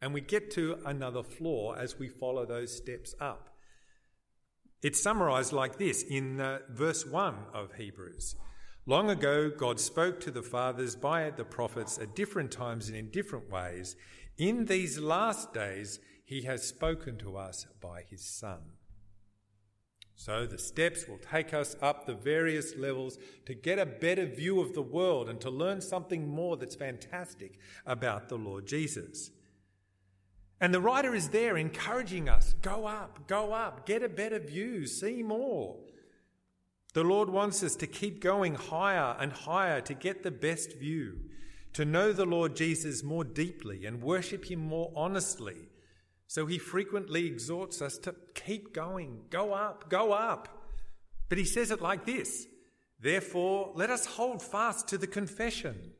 And 0.00 0.12
we 0.12 0.20
get 0.20 0.50
to 0.52 0.78
another 0.84 1.22
floor 1.22 1.78
as 1.78 1.98
we 1.98 2.08
follow 2.08 2.44
those 2.44 2.76
steps 2.76 3.14
up. 3.20 3.50
It's 4.82 5.02
summarized 5.02 5.52
like 5.52 5.78
this 5.78 6.02
in 6.02 6.40
uh, 6.40 6.58
verse 6.68 7.06
1 7.06 7.34
of 7.54 7.74
Hebrews. 7.74 8.36
Long 8.86 9.08
ago, 9.08 9.48
God 9.48 9.80
spoke 9.80 10.20
to 10.20 10.30
the 10.30 10.42
fathers 10.42 10.94
by 10.94 11.30
the 11.30 11.44
prophets 11.44 11.96
at 11.96 12.14
different 12.14 12.50
times 12.50 12.88
and 12.88 12.96
in 12.98 13.10
different 13.10 13.50
ways. 13.50 13.96
In 14.36 14.66
these 14.66 14.98
last 14.98 15.54
days, 15.54 16.00
he 16.24 16.42
has 16.42 16.66
spoken 16.66 17.18
to 17.18 17.36
us 17.36 17.66
by 17.80 18.02
his 18.02 18.24
Son. 18.24 18.60
So 20.16 20.46
the 20.46 20.58
steps 20.58 21.06
will 21.08 21.18
take 21.18 21.52
us 21.52 21.76
up 21.82 22.06
the 22.06 22.14
various 22.14 22.76
levels 22.76 23.18
to 23.46 23.54
get 23.54 23.78
a 23.78 23.86
better 23.86 24.26
view 24.26 24.60
of 24.60 24.72
the 24.72 24.82
world 24.82 25.28
and 25.28 25.40
to 25.40 25.50
learn 25.50 25.80
something 25.80 26.28
more 26.28 26.56
that's 26.56 26.76
fantastic 26.76 27.58
about 27.84 28.28
the 28.28 28.38
Lord 28.38 28.66
Jesus. 28.66 29.30
And 30.60 30.72
the 30.72 30.80
writer 30.80 31.14
is 31.14 31.28
there 31.28 31.56
encouraging 31.56 32.28
us 32.28 32.54
go 32.62 32.86
up, 32.86 33.26
go 33.26 33.52
up, 33.52 33.86
get 33.86 34.02
a 34.02 34.08
better 34.08 34.38
view, 34.38 34.86
see 34.86 35.22
more. 35.22 35.76
The 36.94 37.02
Lord 37.02 37.28
wants 37.28 37.62
us 37.64 37.74
to 37.76 37.88
keep 37.88 38.22
going 38.22 38.54
higher 38.54 39.16
and 39.18 39.32
higher 39.32 39.80
to 39.80 39.94
get 39.94 40.22
the 40.22 40.30
best 40.30 40.74
view, 40.74 41.18
to 41.72 41.84
know 41.84 42.12
the 42.12 42.24
Lord 42.24 42.54
Jesus 42.54 43.02
more 43.02 43.24
deeply 43.24 43.84
and 43.84 44.00
worship 44.00 44.48
him 44.48 44.60
more 44.60 44.92
honestly. 44.94 45.68
So 46.34 46.46
he 46.46 46.58
frequently 46.58 47.26
exhorts 47.26 47.80
us 47.80 47.96
to 47.98 48.16
keep 48.34 48.74
going, 48.74 49.20
go 49.30 49.52
up, 49.52 49.88
go 49.88 50.10
up. 50.10 50.66
But 51.28 51.38
he 51.38 51.44
says 51.44 51.70
it 51.70 51.80
like 51.80 52.06
this 52.06 52.48
Therefore, 52.98 53.70
let 53.76 53.88
us 53.88 54.04
hold 54.04 54.42
fast 54.42 54.88
to 54.88 54.98
the 54.98 55.06
confession. 55.06 55.92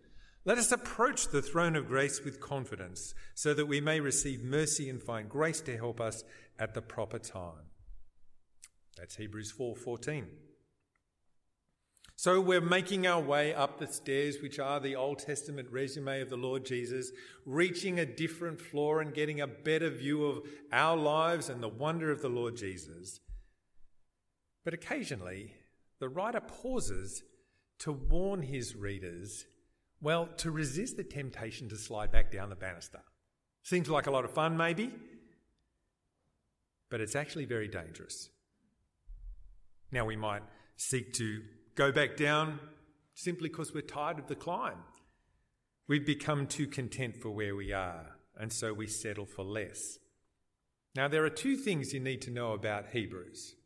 Let 0.44 0.58
us 0.58 0.72
approach 0.72 1.28
the 1.28 1.40
throne 1.40 1.76
of 1.76 1.86
grace 1.86 2.24
with 2.24 2.40
confidence 2.40 3.14
so 3.36 3.54
that 3.54 3.66
we 3.66 3.80
may 3.80 4.00
receive 4.00 4.42
mercy 4.42 4.90
and 4.90 5.00
find 5.00 5.28
grace 5.28 5.60
to 5.60 5.76
help 5.76 6.00
us 6.00 6.24
at 6.58 6.74
the 6.74 6.82
proper 6.82 7.20
time. 7.20 7.70
That's 8.96 9.14
Hebrews 9.14 9.52
4:14. 9.56 10.26
So 12.16 12.40
we're 12.40 12.60
making 12.60 13.06
our 13.06 13.20
way 13.20 13.52
up 13.52 13.78
the 13.78 13.86
stairs 13.86 14.36
which 14.40 14.58
are 14.58 14.80
the 14.80 14.96
Old 14.96 15.18
Testament 15.18 15.68
resume 15.70 16.20
of 16.20 16.30
the 16.30 16.36
Lord 16.36 16.64
Jesus, 16.64 17.10
reaching 17.44 17.98
a 17.98 18.06
different 18.06 18.60
floor 18.60 19.00
and 19.00 19.12
getting 19.12 19.40
a 19.40 19.46
better 19.46 19.90
view 19.90 20.24
of 20.24 20.42
our 20.72 20.96
lives 20.96 21.48
and 21.48 21.62
the 21.62 21.68
wonder 21.68 22.10
of 22.10 22.22
the 22.22 22.28
Lord 22.28 22.56
Jesus. 22.56 23.20
But 24.64 24.74
occasionally, 24.74 25.54
the 25.98 26.08
writer 26.08 26.40
pauses 26.40 27.22
to 27.80 27.92
warn 27.92 28.42
his 28.42 28.76
readers 28.76 29.46
well, 30.04 30.28
to 30.36 30.50
resist 30.50 30.98
the 30.98 31.02
temptation 31.02 31.66
to 31.70 31.78
slide 31.78 32.12
back 32.12 32.30
down 32.30 32.50
the 32.50 32.56
banister. 32.56 33.00
Seems 33.62 33.88
like 33.88 34.06
a 34.06 34.10
lot 34.10 34.26
of 34.26 34.32
fun, 34.32 34.54
maybe, 34.54 34.90
but 36.90 37.00
it's 37.00 37.16
actually 37.16 37.46
very 37.46 37.68
dangerous. 37.68 38.28
Now, 39.90 40.04
we 40.04 40.14
might 40.14 40.42
seek 40.76 41.14
to 41.14 41.40
go 41.74 41.92
back 41.92 42.16
down 42.16 42.58
simply 43.14 43.48
because 43.48 43.72
we're 43.74 43.82
tired 43.82 44.18
of 44.18 44.26
the 44.26 44.34
climb. 44.34 44.78
We've 45.86 46.06
become 46.06 46.46
too 46.46 46.66
content 46.66 47.16
for 47.16 47.30
where 47.30 47.54
we 47.54 47.72
are, 47.72 48.16
and 48.38 48.52
so 48.52 48.72
we 48.72 48.86
settle 48.86 49.26
for 49.26 49.44
less. 49.44 49.98
Now, 50.94 51.08
there 51.08 51.24
are 51.24 51.30
two 51.30 51.56
things 51.56 51.92
you 51.92 52.00
need 52.00 52.22
to 52.22 52.30
know 52.30 52.52
about 52.52 52.90
Hebrews. 52.92 53.56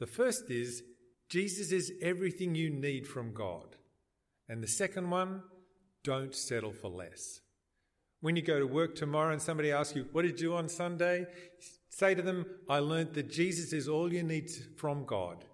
The 0.00 0.06
first 0.06 0.50
is 0.50 0.82
Jesus 1.28 1.72
is 1.72 1.92
everything 2.02 2.54
you 2.54 2.70
need 2.70 3.06
from 3.06 3.32
God. 3.32 3.76
And 4.48 4.62
the 4.62 4.68
second 4.68 5.10
one, 5.10 5.42
don't 6.02 6.34
settle 6.34 6.72
for 6.72 6.88
less. 6.88 7.40
When 8.20 8.36
you 8.36 8.42
go 8.42 8.58
to 8.58 8.66
work 8.66 8.94
tomorrow 8.94 9.32
and 9.32 9.40
somebody 9.40 9.72
asks 9.72 9.96
you, 9.96 10.06
What 10.12 10.22
did 10.22 10.40
you 10.40 10.48
do 10.48 10.54
on 10.54 10.68
Sunday? 10.68 11.26
Say 11.88 12.14
to 12.14 12.22
them, 12.22 12.44
I 12.68 12.80
learned 12.80 13.14
that 13.14 13.30
Jesus 13.30 13.72
is 13.72 13.88
all 13.88 14.12
you 14.12 14.22
need 14.22 14.50
from 14.76 15.04
God, 15.04 15.44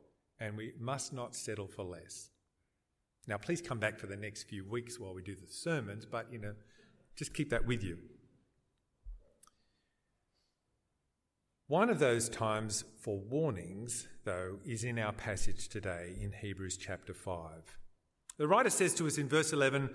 and 0.41 0.57
we 0.57 0.73
must 0.81 1.13
not 1.13 1.37
settle 1.37 1.69
for 1.69 1.85
less. 1.85 2.31
Now, 3.27 3.37
please 3.37 3.61
come 3.61 3.79
back 3.79 3.99
for 3.99 4.07
the 4.07 4.17
next 4.17 4.45
few 4.45 4.65
weeks 4.65 4.99
while 4.99 5.15
we 5.15 5.23
do 5.23 5.37
the 5.37 5.47
sermons, 5.47 6.07
but 6.07 6.33
you 6.33 6.39
know, 6.39 6.55
just 7.15 7.35
keep 7.35 7.51
that 7.51 7.67
with 7.67 7.85
you. 7.85 7.99
One 11.69 11.91
of 11.91 12.01
those 12.01 12.29
times 12.29 12.83
for 12.99 13.19
warnings, 13.19 14.09
though, 14.25 14.59
is 14.65 14.83
in 14.83 14.99
our 14.99 15.13
passage 15.13 15.69
today 15.69 16.17
in 16.21 16.33
Hebrews 16.33 16.77
chapter 16.77 17.15
5. 17.15 17.79
The 18.39 18.49
writer 18.49 18.71
says 18.71 18.95
to 18.95 19.07
us 19.07 19.19
in 19.19 19.29
verse 19.29 19.53
11, 19.53 19.91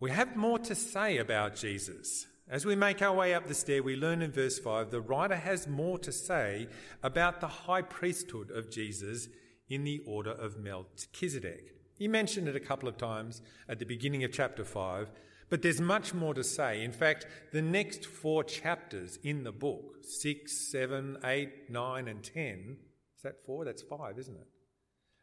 we 0.00 0.10
have 0.10 0.36
more 0.36 0.58
to 0.60 0.74
say 0.74 1.18
about 1.18 1.54
Jesus, 1.54 2.26
As 2.48 2.64
we 2.64 2.74
make 2.76 3.02
our 3.02 3.14
way 3.14 3.34
up 3.34 3.46
the 3.46 3.54
stair, 3.54 3.82
we 3.82 3.94
learn 3.94 4.22
in 4.22 4.32
verse 4.32 4.58
5 4.58 4.90
the 4.90 5.00
writer 5.00 5.36
has 5.36 5.68
more 5.68 5.98
to 5.98 6.12
say 6.12 6.68
about 7.02 7.40
the 7.40 7.48
high 7.48 7.82
priesthood 7.82 8.50
of 8.50 8.70
Jesus 8.70 9.28
in 9.68 9.84
the 9.84 10.00
order 10.06 10.32
of 10.32 10.58
Melchizedek. 10.58 11.74
He 11.98 12.08
mentioned 12.08 12.48
it 12.48 12.56
a 12.56 12.60
couple 12.60 12.88
of 12.88 12.96
times 12.96 13.42
at 13.68 13.78
the 13.78 13.86
beginning 13.86 14.24
of 14.24 14.32
chapter 14.32 14.64
5, 14.64 15.10
but 15.50 15.62
there's 15.62 15.80
much 15.80 16.14
more 16.14 16.34
to 16.34 16.42
say. 16.42 16.82
In 16.82 16.92
fact, 16.92 17.26
the 17.52 17.62
next 17.62 18.06
four 18.06 18.42
chapters 18.42 19.18
in 19.22 19.44
the 19.44 19.52
book 19.52 19.96
6, 20.02 20.70
7, 20.70 21.18
8, 21.24 21.70
9, 21.70 22.08
and 22.08 22.22
10 22.22 22.76
is 23.22 23.30
that 23.30 23.46
four? 23.46 23.64
That's 23.64 23.82
five, 23.82 24.18
isn't 24.18 24.34
it? 24.34 24.48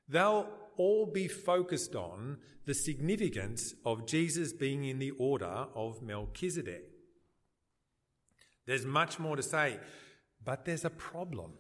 They'll 0.08 0.48
all 0.78 1.06
be 1.06 1.28
focused 1.28 1.96
on 1.96 2.38
the 2.66 2.74
significance 2.74 3.74
of 3.86 4.08
Jesus 4.08 4.54
being 4.54 4.86
in 4.86 5.00
the 5.00 5.12
order 5.12 5.68
of 5.76 6.02
Melchizedek. 6.02 6.86
There's 8.66 8.86
much 8.86 9.20
more 9.20 9.36
to 9.36 9.44
say, 9.44 9.80
but 10.46 10.64
there's 10.64 10.86
a 10.86 10.90
problem. 10.90 11.52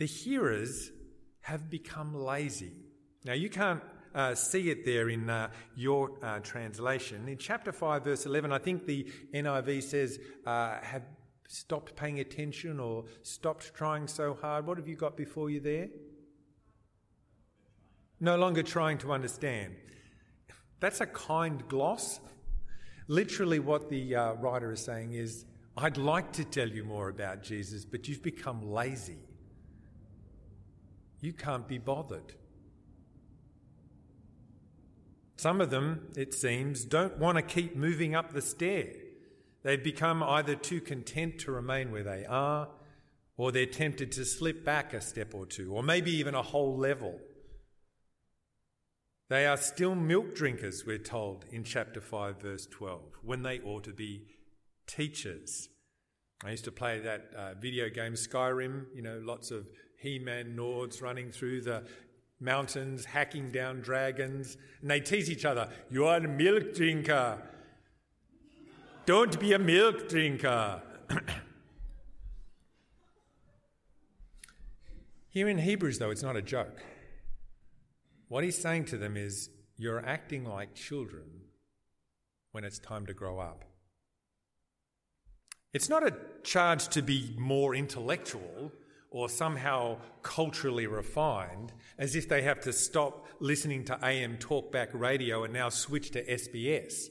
The 0.00 0.06
hearers 0.06 0.92
have 1.42 1.68
become 1.68 2.14
lazy. 2.14 2.72
Now, 3.26 3.34
you 3.34 3.50
can't 3.50 3.82
uh, 4.14 4.34
see 4.34 4.70
it 4.70 4.86
there 4.86 5.10
in 5.10 5.28
uh, 5.28 5.50
your 5.76 6.12
uh, 6.22 6.38
translation. 6.38 7.28
In 7.28 7.36
chapter 7.36 7.70
5, 7.70 8.04
verse 8.04 8.24
11, 8.24 8.50
I 8.50 8.56
think 8.56 8.86
the 8.86 9.06
NIV 9.34 9.82
says, 9.82 10.18
uh, 10.46 10.78
have 10.80 11.02
stopped 11.48 11.96
paying 11.96 12.18
attention 12.18 12.80
or 12.80 13.04
stopped 13.22 13.74
trying 13.74 14.08
so 14.08 14.38
hard. 14.40 14.66
What 14.66 14.78
have 14.78 14.88
you 14.88 14.96
got 14.96 15.18
before 15.18 15.50
you 15.50 15.60
there? 15.60 15.88
No 18.20 18.38
longer 18.38 18.62
trying 18.62 18.96
to 18.98 19.12
understand. 19.12 19.76
That's 20.80 21.02
a 21.02 21.06
kind 21.06 21.62
gloss. 21.68 22.20
Literally, 23.06 23.58
what 23.58 23.90
the 23.90 24.16
uh, 24.16 24.32
writer 24.32 24.72
is 24.72 24.82
saying 24.82 25.12
is, 25.12 25.44
I'd 25.76 25.98
like 25.98 26.32
to 26.32 26.44
tell 26.44 26.70
you 26.70 26.84
more 26.84 27.10
about 27.10 27.42
Jesus, 27.42 27.84
but 27.84 28.08
you've 28.08 28.22
become 28.22 28.62
lazy. 28.62 29.18
You 31.20 31.32
can't 31.32 31.68
be 31.68 31.78
bothered. 31.78 32.34
Some 35.36 35.60
of 35.60 35.70
them, 35.70 36.08
it 36.16 36.34
seems, 36.34 36.84
don't 36.84 37.18
want 37.18 37.36
to 37.36 37.42
keep 37.42 37.74
moving 37.74 38.14
up 38.14 38.32
the 38.32 38.42
stair. 38.42 38.92
They've 39.62 39.82
become 39.82 40.22
either 40.22 40.54
too 40.54 40.80
content 40.80 41.38
to 41.40 41.52
remain 41.52 41.90
where 41.90 42.02
they 42.02 42.26
are, 42.26 42.68
or 43.36 43.50
they're 43.50 43.66
tempted 43.66 44.12
to 44.12 44.24
slip 44.24 44.64
back 44.64 44.92
a 44.92 45.00
step 45.00 45.34
or 45.34 45.46
two, 45.46 45.72
or 45.72 45.82
maybe 45.82 46.10
even 46.12 46.34
a 46.34 46.42
whole 46.42 46.76
level. 46.76 47.18
They 49.30 49.46
are 49.46 49.56
still 49.56 49.94
milk 49.94 50.34
drinkers, 50.34 50.84
we're 50.84 50.98
told 50.98 51.44
in 51.50 51.64
chapter 51.64 52.00
5, 52.00 52.40
verse 52.40 52.66
12, 52.66 53.00
when 53.22 53.42
they 53.42 53.60
ought 53.60 53.84
to 53.84 53.92
be 53.92 54.26
teachers. 54.86 55.68
I 56.44 56.50
used 56.50 56.64
to 56.64 56.72
play 56.72 56.98
that 57.00 57.30
uh, 57.36 57.54
video 57.54 57.88
game 57.88 58.14
Skyrim, 58.14 58.86
you 58.94 59.02
know, 59.02 59.22
lots 59.24 59.50
of 59.50 59.68
He 60.00 60.18
Man 60.18 60.56
Nords 60.56 61.02
running 61.02 61.30
through 61.30 61.60
the 61.60 61.84
mountains, 62.40 63.04
hacking 63.04 63.50
down 63.50 63.82
dragons, 63.82 64.56
and 64.80 64.90
they 64.90 64.98
tease 64.98 65.30
each 65.30 65.44
other. 65.44 65.68
You 65.90 66.06
are 66.06 66.16
a 66.16 66.26
milk 66.26 66.74
drinker. 66.74 67.36
Don't 69.04 69.38
be 69.38 69.52
a 69.52 69.58
milk 69.58 70.08
drinker. 70.08 70.80
Here 75.28 75.50
in 75.50 75.58
Hebrews, 75.58 75.98
though, 75.98 76.10
it's 76.10 76.22
not 76.22 76.34
a 76.34 76.42
joke. 76.42 76.82
What 78.28 78.42
he's 78.42 78.56
saying 78.56 78.86
to 78.86 78.96
them 78.96 79.18
is, 79.18 79.50
You're 79.76 80.02
acting 80.02 80.46
like 80.46 80.74
children 80.74 81.42
when 82.52 82.64
it's 82.64 82.78
time 82.78 83.04
to 83.04 83.12
grow 83.12 83.38
up. 83.38 83.66
It's 85.74 85.90
not 85.90 86.06
a 86.06 86.16
charge 86.42 86.88
to 86.88 87.02
be 87.02 87.34
more 87.36 87.74
intellectual 87.74 88.72
or 89.10 89.28
somehow 89.28 89.98
culturally 90.22 90.86
refined, 90.86 91.72
as 91.98 92.14
if 92.14 92.28
they 92.28 92.42
have 92.42 92.60
to 92.60 92.72
stop 92.72 93.26
listening 93.40 93.84
to 93.84 93.98
AM 94.02 94.36
talkback 94.38 94.88
radio 94.92 95.44
and 95.44 95.52
now 95.52 95.68
switch 95.68 96.10
to 96.12 96.24
SBS. 96.24 97.08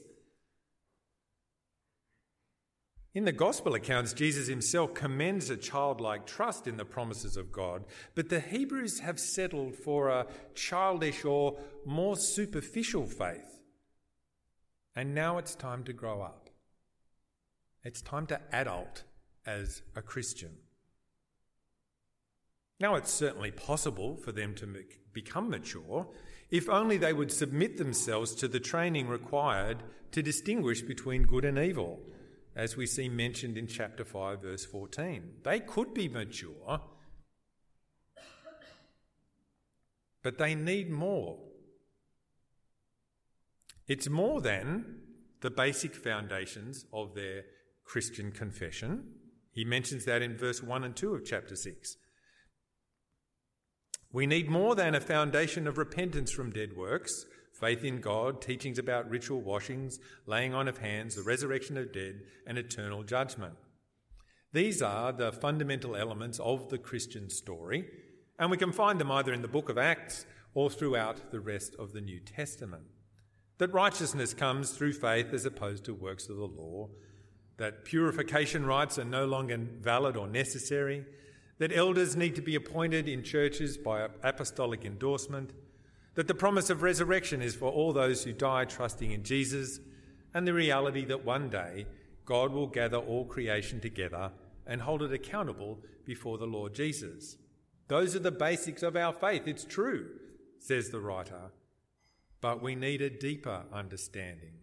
In 3.12 3.24
the 3.24 3.32
gospel 3.32 3.74
accounts, 3.74 4.12
Jesus 4.12 4.46
himself 4.46 4.94
commends 4.94 5.50
a 5.50 5.56
childlike 5.56 6.26
trust 6.26 6.68
in 6.68 6.76
the 6.76 6.84
promises 6.84 7.36
of 7.36 7.50
God, 7.50 7.84
but 8.14 8.28
the 8.28 8.38
Hebrews 8.38 9.00
have 9.00 9.18
settled 9.18 9.74
for 9.74 10.08
a 10.08 10.26
childish 10.54 11.24
or 11.24 11.58
more 11.84 12.16
superficial 12.16 13.06
faith. 13.06 13.60
And 14.94 15.12
now 15.14 15.38
it's 15.38 15.56
time 15.56 15.82
to 15.84 15.92
grow 15.92 16.22
up. 16.22 16.50
It's 17.82 18.00
time 18.00 18.26
to 18.28 18.40
adult 18.52 19.02
as 19.44 19.82
a 19.96 20.02
Christian. 20.02 20.50
Now, 22.80 22.94
it's 22.94 23.12
certainly 23.12 23.50
possible 23.50 24.16
for 24.16 24.32
them 24.32 24.54
to 24.56 24.66
become 25.12 25.50
mature 25.50 26.08
if 26.50 26.68
only 26.68 26.96
they 26.96 27.12
would 27.12 27.30
submit 27.30 27.76
themselves 27.76 28.34
to 28.36 28.48
the 28.48 28.58
training 28.58 29.06
required 29.06 29.82
to 30.12 30.22
distinguish 30.22 30.80
between 30.80 31.22
good 31.22 31.44
and 31.44 31.58
evil, 31.58 32.00
as 32.56 32.76
we 32.76 32.86
see 32.86 33.08
mentioned 33.08 33.56
in 33.56 33.66
chapter 33.66 34.04
5, 34.04 34.42
verse 34.42 34.64
14. 34.64 35.34
They 35.44 35.60
could 35.60 35.94
be 35.94 36.08
mature, 36.08 36.80
but 40.22 40.38
they 40.38 40.54
need 40.54 40.90
more. 40.90 41.38
It's 43.86 44.08
more 44.08 44.40
than 44.40 45.00
the 45.40 45.50
basic 45.50 45.94
foundations 45.94 46.86
of 46.92 47.14
their 47.14 47.44
Christian 47.84 48.32
confession. 48.32 49.04
He 49.52 49.64
mentions 49.64 50.04
that 50.06 50.22
in 50.22 50.36
verse 50.36 50.62
1 50.62 50.82
and 50.82 50.96
2 50.96 51.14
of 51.14 51.24
chapter 51.24 51.56
6. 51.56 51.96
We 54.12 54.26
need 54.26 54.50
more 54.50 54.74
than 54.74 54.94
a 54.94 55.00
foundation 55.00 55.68
of 55.68 55.78
repentance 55.78 56.32
from 56.32 56.50
dead 56.50 56.76
works, 56.76 57.26
faith 57.52 57.84
in 57.84 58.00
God, 58.00 58.42
teachings 58.42 58.78
about 58.78 59.08
ritual 59.08 59.40
washings, 59.40 59.98
laying 60.26 60.52
on 60.52 60.66
of 60.66 60.78
hands, 60.78 61.14
the 61.14 61.22
resurrection 61.22 61.76
of 61.76 61.92
dead, 61.92 62.22
and 62.46 62.58
eternal 62.58 63.04
judgment. 63.04 63.54
These 64.52 64.82
are 64.82 65.12
the 65.12 65.30
fundamental 65.30 65.94
elements 65.94 66.40
of 66.40 66.70
the 66.70 66.78
Christian 66.78 67.30
story, 67.30 67.84
and 68.36 68.50
we 68.50 68.56
can 68.56 68.72
find 68.72 69.00
them 69.00 69.12
either 69.12 69.32
in 69.32 69.42
the 69.42 69.48
book 69.48 69.68
of 69.68 69.78
Acts 69.78 70.26
or 70.54 70.70
throughout 70.70 71.30
the 71.30 71.38
rest 71.38 71.76
of 71.78 71.92
the 71.92 72.00
New 72.00 72.18
Testament. 72.18 72.82
That 73.58 73.72
righteousness 73.72 74.34
comes 74.34 74.72
through 74.72 74.94
faith 74.94 75.32
as 75.32 75.44
opposed 75.44 75.84
to 75.84 75.94
works 75.94 76.28
of 76.28 76.36
the 76.36 76.46
law, 76.46 76.88
that 77.58 77.84
purification 77.84 78.66
rites 78.66 78.98
are 78.98 79.04
no 79.04 79.26
longer 79.26 79.58
valid 79.58 80.16
or 80.16 80.26
necessary, 80.26 81.04
that 81.60 81.76
elders 81.76 82.16
need 82.16 82.34
to 82.34 82.40
be 82.40 82.54
appointed 82.54 83.06
in 83.06 83.22
churches 83.22 83.76
by 83.76 84.08
apostolic 84.22 84.86
endorsement, 84.86 85.50
that 86.14 86.26
the 86.26 86.34
promise 86.34 86.70
of 86.70 86.82
resurrection 86.82 87.42
is 87.42 87.54
for 87.54 87.70
all 87.70 87.92
those 87.92 88.24
who 88.24 88.32
die 88.32 88.64
trusting 88.64 89.12
in 89.12 89.22
Jesus, 89.22 89.78
and 90.32 90.48
the 90.48 90.54
reality 90.54 91.04
that 91.04 91.24
one 91.24 91.50
day 91.50 91.86
God 92.24 92.50
will 92.50 92.66
gather 92.66 92.96
all 92.96 93.26
creation 93.26 93.78
together 93.78 94.32
and 94.66 94.80
hold 94.80 95.02
it 95.02 95.12
accountable 95.12 95.78
before 96.06 96.38
the 96.38 96.46
Lord 96.46 96.74
Jesus. 96.74 97.36
Those 97.88 98.16
are 98.16 98.20
the 98.20 98.30
basics 98.30 98.82
of 98.82 98.96
our 98.96 99.12
faith. 99.12 99.42
It's 99.46 99.64
true, 99.64 100.06
says 100.58 100.88
the 100.88 101.00
writer, 101.00 101.50
but 102.40 102.62
we 102.62 102.74
need 102.74 103.02
a 103.02 103.10
deeper 103.10 103.64
understanding. 103.70 104.54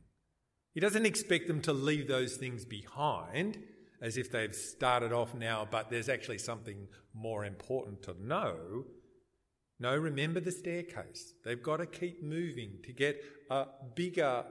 He 0.74 0.80
doesn't 0.80 1.06
expect 1.06 1.48
them 1.48 1.62
to 1.62 1.74
leave 1.74 2.08
those 2.08 2.38
things 2.38 2.66
behind 2.66 3.60
as 4.02 4.18
if 4.18 4.32
they've 4.32 4.56
started 4.56 5.12
off 5.12 5.34
now, 5.34 5.68
but 5.70 5.90
there's 5.90 6.10
actually 6.10 6.38
something 6.38 6.88
more 7.14 7.46
important 7.46 8.04
to 8.04 8.16
know. 8.26 8.86
No, 9.80 9.96
remember 9.96 10.40
the 10.40 10.52
staircase. 10.52 11.34
They've 11.44 11.62
got 11.62 11.78
to 11.78 11.86
keep 11.86 12.24
moving 12.24 12.80
to 12.84 12.94
get 12.94 13.24
a 13.50 13.66
bigger, 13.96 14.44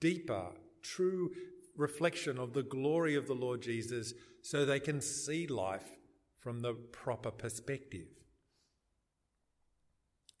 deeper, 0.00 0.52
true 0.82 1.30
reflection 1.76 2.38
of 2.38 2.52
the 2.52 2.62
glory 2.62 3.14
of 3.14 3.26
the 3.26 3.34
Lord 3.34 3.62
Jesus 3.62 4.14
so 4.42 4.64
they 4.64 4.80
can 4.80 5.00
see 5.00 5.46
life 5.46 5.96
from 6.40 6.60
the 6.60 6.74
proper 6.74 7.30
perspective. 7.30 8.08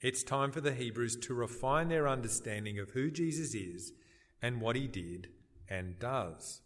It's 0.00 0.24
time 0.24 0.50
for 0.50 0.60
the 0.60 0.74
Hebrews 0.74 1.16
to 1.22 1.34
refine 1.34 1.88
their 1.88 2.08
understanding 2.08 2.78
of 2.78 2.90
who 2.90 3.10
Jesus 3.10 3.54
is 3.54 3.92
and 4.42 4.60
what 4.60 4.74
he 4.74 4.88
did 4.88 5.28
and 5.68 5.98
does. 5.98 6.60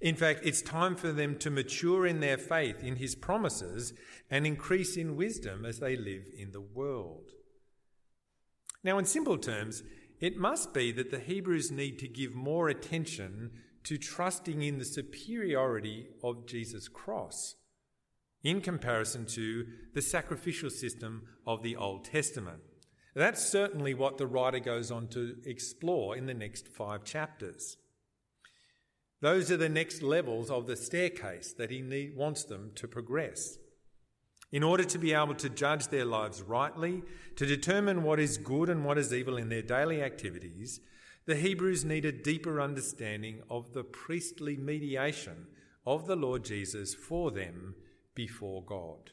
In 0.00 0.14
fact, 0.14 0.40
it's 0.44 0.62
time 0.62 0.94
for 0.94 1.10
them 1.10 1.36
to 1.38 1.50
mature 1.50 2.06
in 2.06 2.20
their 2.20 2.38
faith 2.38 2.84
in 2.84 2.96
his 2.96 3.14
promises 3.14 3.92
and 4.30 4.46
increase 4.46 4.96
in 4.96 5.16
wisdom 5.16 5.64
as 5.64 5.80
they 5.80 5.96
live 5.96 6.24
in 6.36 6.52
the 6.52 6.60
world. 6.60 7.32
Now, 8.84 8.98
in 8.98 9.04
simple 9.04 9.38
terms, 9.38 9.82
it 10.20 10.36
must 10.36 10.72
be 10.72 10.92
that 10.92 11.10
the 11.10 11.18
Hebrews 11.18 11.70
need 11.70 11.98
to 11.98 12.08
give 12.08 12.34
more 12.34 12.68
attention 12.68 13.50
to 13.84 13.98
trusting 13.98 14.62
in 14.62 14.78
the 14.78 14.84
superiority 14.84 16.08
of 16.22 16.46
Jesus' 16.46 16.88
cross 16.88 17.56
in 18.42 18.60
comparison 18.60 19.26
to 19.26 19.66
the 19.94 20.02
sacrificial 20.02 20.70
system 20.70 21.22
of 21.46 21.62
the 21.62 21.74
Old 21.74 22.04
Testament. 22.04 22.60
That's 23.14 23.44
certainly 23.44 23.94
what 23.94 24.18
the 24.18 24.26
writer 24.26 24.60
goes 24.60 24.92
on 24.92 25.08
to 25.08 25.36
explore 25.44 26.16
in 26.16 26.26
the 26.26 26.34
next 26.34 26.68
five 26.68 27.02
chapters. 27.02 27.76
Those 29.20 29.50
are 29.50 29.56
the 29.56 29.68
next 29.68 30.02
levels 30.02 30.50
of 30.50 30.66
the 30.66 30.76
staircase 30.76 31.52
that 31.54 31.70
he 31.70 31.82
need, 31.82 32.16
wants 32.16 32.44
them 32.44 32.70
to 32.76 32.86
progress. 32.86 33.58
In 34.52 34.62
order 34.62 34.84
to 34.84 34.98
be 34.98 35.12
able 35.12 35.34
to 35.34 35.48
judge 35.48 35.88
their 35.88 36.04
lives 36.04 36.40
rightly, 36.40 37.02
to 37.36 37.44
determine 37.44 38.02
what 38.02 38.20
is 38.20 38.38
good 38.38 38.68
and 38.68 38.84
what 38.84 38.96
is 38.96 39.12
evil 39.12 39.36
in 39.36 39.48
their 39.48 39.62
daily 39.62 40.02
activities, 40.02 40.80
the 41.26 41.36
Hebrews 41.36 41.84
need 41.84 42.04
a 42.04 42.12
deeper 42.12 42.60
understanding 42.60 43.42
of 43.50 43.74
the 43.74 43.84
priestly 43.84 44.56
mediation 44.56 45.48
of 45.84 46.06
the 46.06 46.16
Lord 46.16 46.44
Jesus 46.44 46.94
for 46.94 47.30
them 47.30 47.74
before 48.14 48.64
God. 48.64 49.10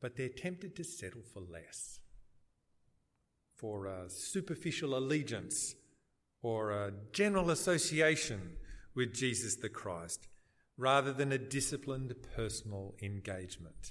But 0.00 0.16
they're 0.16 0.28
tempted 0.28 0.76
to 0.76 0.84
settle 0.84 1.22
for 1.32 1.40
less, 1.40 2.00
for 3.54 3.86
a 3.86 4.10
superficial 4.10 4.96
allegiance 4.96 5.74
or 6.46 6.70
a 6.70 6.92
general 7.12 7.50
association 7.50 8.52
with 8.94 9.12
Jesus 9.12 9.56
the 9.56 9.68
Christ, 9.68 10.28
rather 10.78 11.12
than 11.12 11.32
a 11.32 11.38
disciplined 11.38 12.14
personal 12.36 12.94
engagement. 13.02 13.90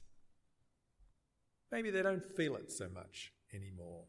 Maybe 1.69 1.91
they 1.91 2.01
don't 2.01 2.23
feel 2.23 2.55
it 2.55 2.71
so 2.71 2.87
much 2.87 3.33
anymore. 3.53 4.05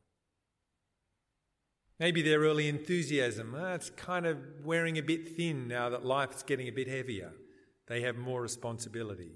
Maybe 1.99 2.23
their 2.23 2.39
early 2.39 2.69
enthusiasm, 2.69 3.53
oh, 3.59 3.75
it's 3.75 3.91
kind 3.91 4.27
of 4.27 4.39
wearing 4.63 4.97
a 4.97 5.03
bit 5.03 5.37
thin 5.37 5.67
now 5.67 5.89
that 5.89 6.05
life's 6.05 6.45
getting 6.45 6.69
a 6.69 6.73
bit 6.73 6.87
heavier. 6.87 7.33
They 7.89 8.03
have 8.03 8.17
more 8.17 8.43
responsibility. 8.43 9.33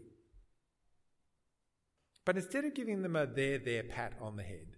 But 2.24 2.36
instead 2.36 2.64
of 2.64 2.74
giving 2.74 3.02
them 3.02 3.16
a 3.16 3.26
there, 3.26 3.58
there 3.58 3.82
pat 3.82 4.12
on 4.20 4.36
the 4.36 4.44
head, 4.44 4.76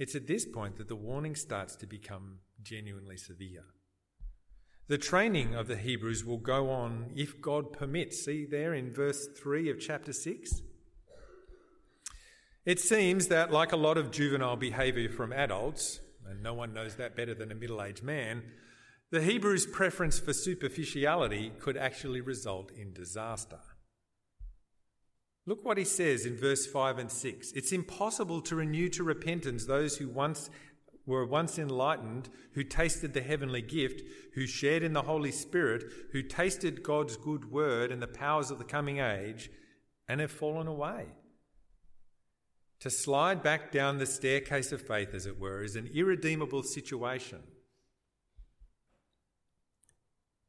it's 0.00 0.14
at 0.14 0.26
this 0.26 0.46
point 0.46 0.78
that 0.78 0.88
the 0.88 0.96
warning 0.96 1.34
starts 1.34 1.76
to 1.76 1.86
become 1.86 2.38
genuinely 2.62 3.18
severe. 3.18 3.64
The 4.88 4.96
training 4.96 5.54
of 5.54 5.68
the 5.68 5.76
Hebrews 5.76 6.24
will 6.24 6.38
go 6.38 6.70
on 6.70 7.12
if 7.14 7.38
God 7.40 7.74
permits. 7.74 8.24
See 8.24 8.46
there 8.46 8.72
in 8.72 8.94
verse 8.94 9.28
3 9.28 9.70
of 9.70 9.78
chapter 9.78 10.14
6? 10.14 10.62
It 12.64 12.80
seems 12.80 13.28
that, 13.28 13.52
like 13.52 13.72
a 13.72 13.76
lot 13.76 13.98
of 13.98 14.10
juvenile 14.10 14.56
behaviour 14.56 15.10
from 15.10 15.34
adults, 15.34 16.00
and 16.26 16.42
no 16.42 16.54
one 16.54 16.72
knows 16.72 16.96
that 16.96 17.14
better 17.14 17.34
than 17.34 17.52
a 17.52 17.54
middle 17.54 17.82
aged 17.82 18.02
man, 18.02 18.42
the 19.10 19.20
Hebrews' 19.20 19.66
preference 19.66 20.18
for 20.18 20.32
superficiality 20.32 21.52
could 21.60 21.76
actually 21.76 22.22
result 22.22 22.70
in 22.70 22.94
disaster. 22.94 23.58
Look 25.46 25.64
what 25.64 25.78
he 25.78 25.84
says 25.84 26.26
in 26.26 26.36
verse 26.36 26.66
5 26.66 26.98
and 26.98 27.10
6. 27.10 27.52
It's 27.52 27.72
impossible 27.72 28.40
to 28.42 28.56
renew 28.56 28.88
to 28.90 29.02
repentance 29.02 29.66
those 29.66 29.96
who 29.96 30.08
once 30.08 30.50
were 31.06 31.26
once 31.26 31.58
enlightened, 31.58 32.28
who 32.52 32.62
tasted 32.62 33.12
the 33.14 33.22
heavenly 33.22 33.62
gift, 33.62 34.02
who 34.34 34.46
shared 34.46 34.82
in 34.82 34.92
the 34.92 35.02
Holy 35.02 35.32
Spirit, 35.32 35.84
who 36.12 36.22
tasted 36.22 36.82
God's 36.82 37.16
good 37.16 37.50
word 37.50 37.90
and 37.90 38.00
the 38.00 38.06
powers 38.06 38.50
of 38.50 38.58
the 38.58 38.64
coming 38.64 38.98
age, 38.98 39.50
and 40.06 40.20
have 40.20 40.30
fallen 40.30 40.66
away. 40.66 41.06
To 42.80 42.90
slide 42.90 43.42
back 43.42 43.72
down 43.72 43.98
the 43.98 44.06
staircase 44.06 44.72
of 44.72 44.82
faith, 44.82 45.12
as 45.12 45.26
it 45.26 45.38
were, 45.38 45.62
is 45.62 45.76
an 45.76 45.90
irredeemable 45.92 46.62
situation. 46.62 47.40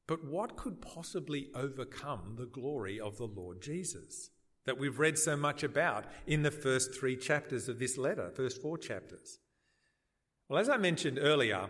But 0.08 0.26
what 0.26 0.58
could 0.58 0.82
possibly 0.82 1.50
overcome 1.56 2.36
the 2.38 2.46
glory 2.46 3.00
of 3.00 3.18
the 3.18 3.28
Lord 3.28 3.62
Jesus 3.62 4.30
that 4.66 4.78
we've 4.78 5.00
read 5.00 5.18
so 5.18 5.36
much 5.36 5.64
about 5.64 6.06
in 6.28 6.44
the 6.44 6.52
first 6.52 6.94
three 6.94 7.16
chapters 7.16 7.68
of 7.68 7.80
this 7.80 7.98
letter, 7.98 8.32
first 8.36 8.62
four 8.62 8.78
chapters? 8.78 9.40
Well, 10.50 10.60
as 10.60 10.70
I 10.70 10.78
mentioned 10.78 11.18
earlier, 11.20 11.70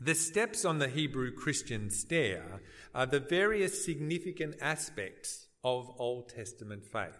the 0.00 0.14
steps 0.14 0.64
on 0.64 0.78
the 0.78 0.88
Hebrew 0.88 1.32
Christian 1.32 1.90
stair 1.90 2.60
are 2.94 3.06
the 3.06 3.18
various 3.18 3.84
significant 3.84 4.54
aspects 4.60 5.48
of 5.64 5.90
Old 5.98 6.28
Testament 6.28 6.84
faith. 6.84 7.18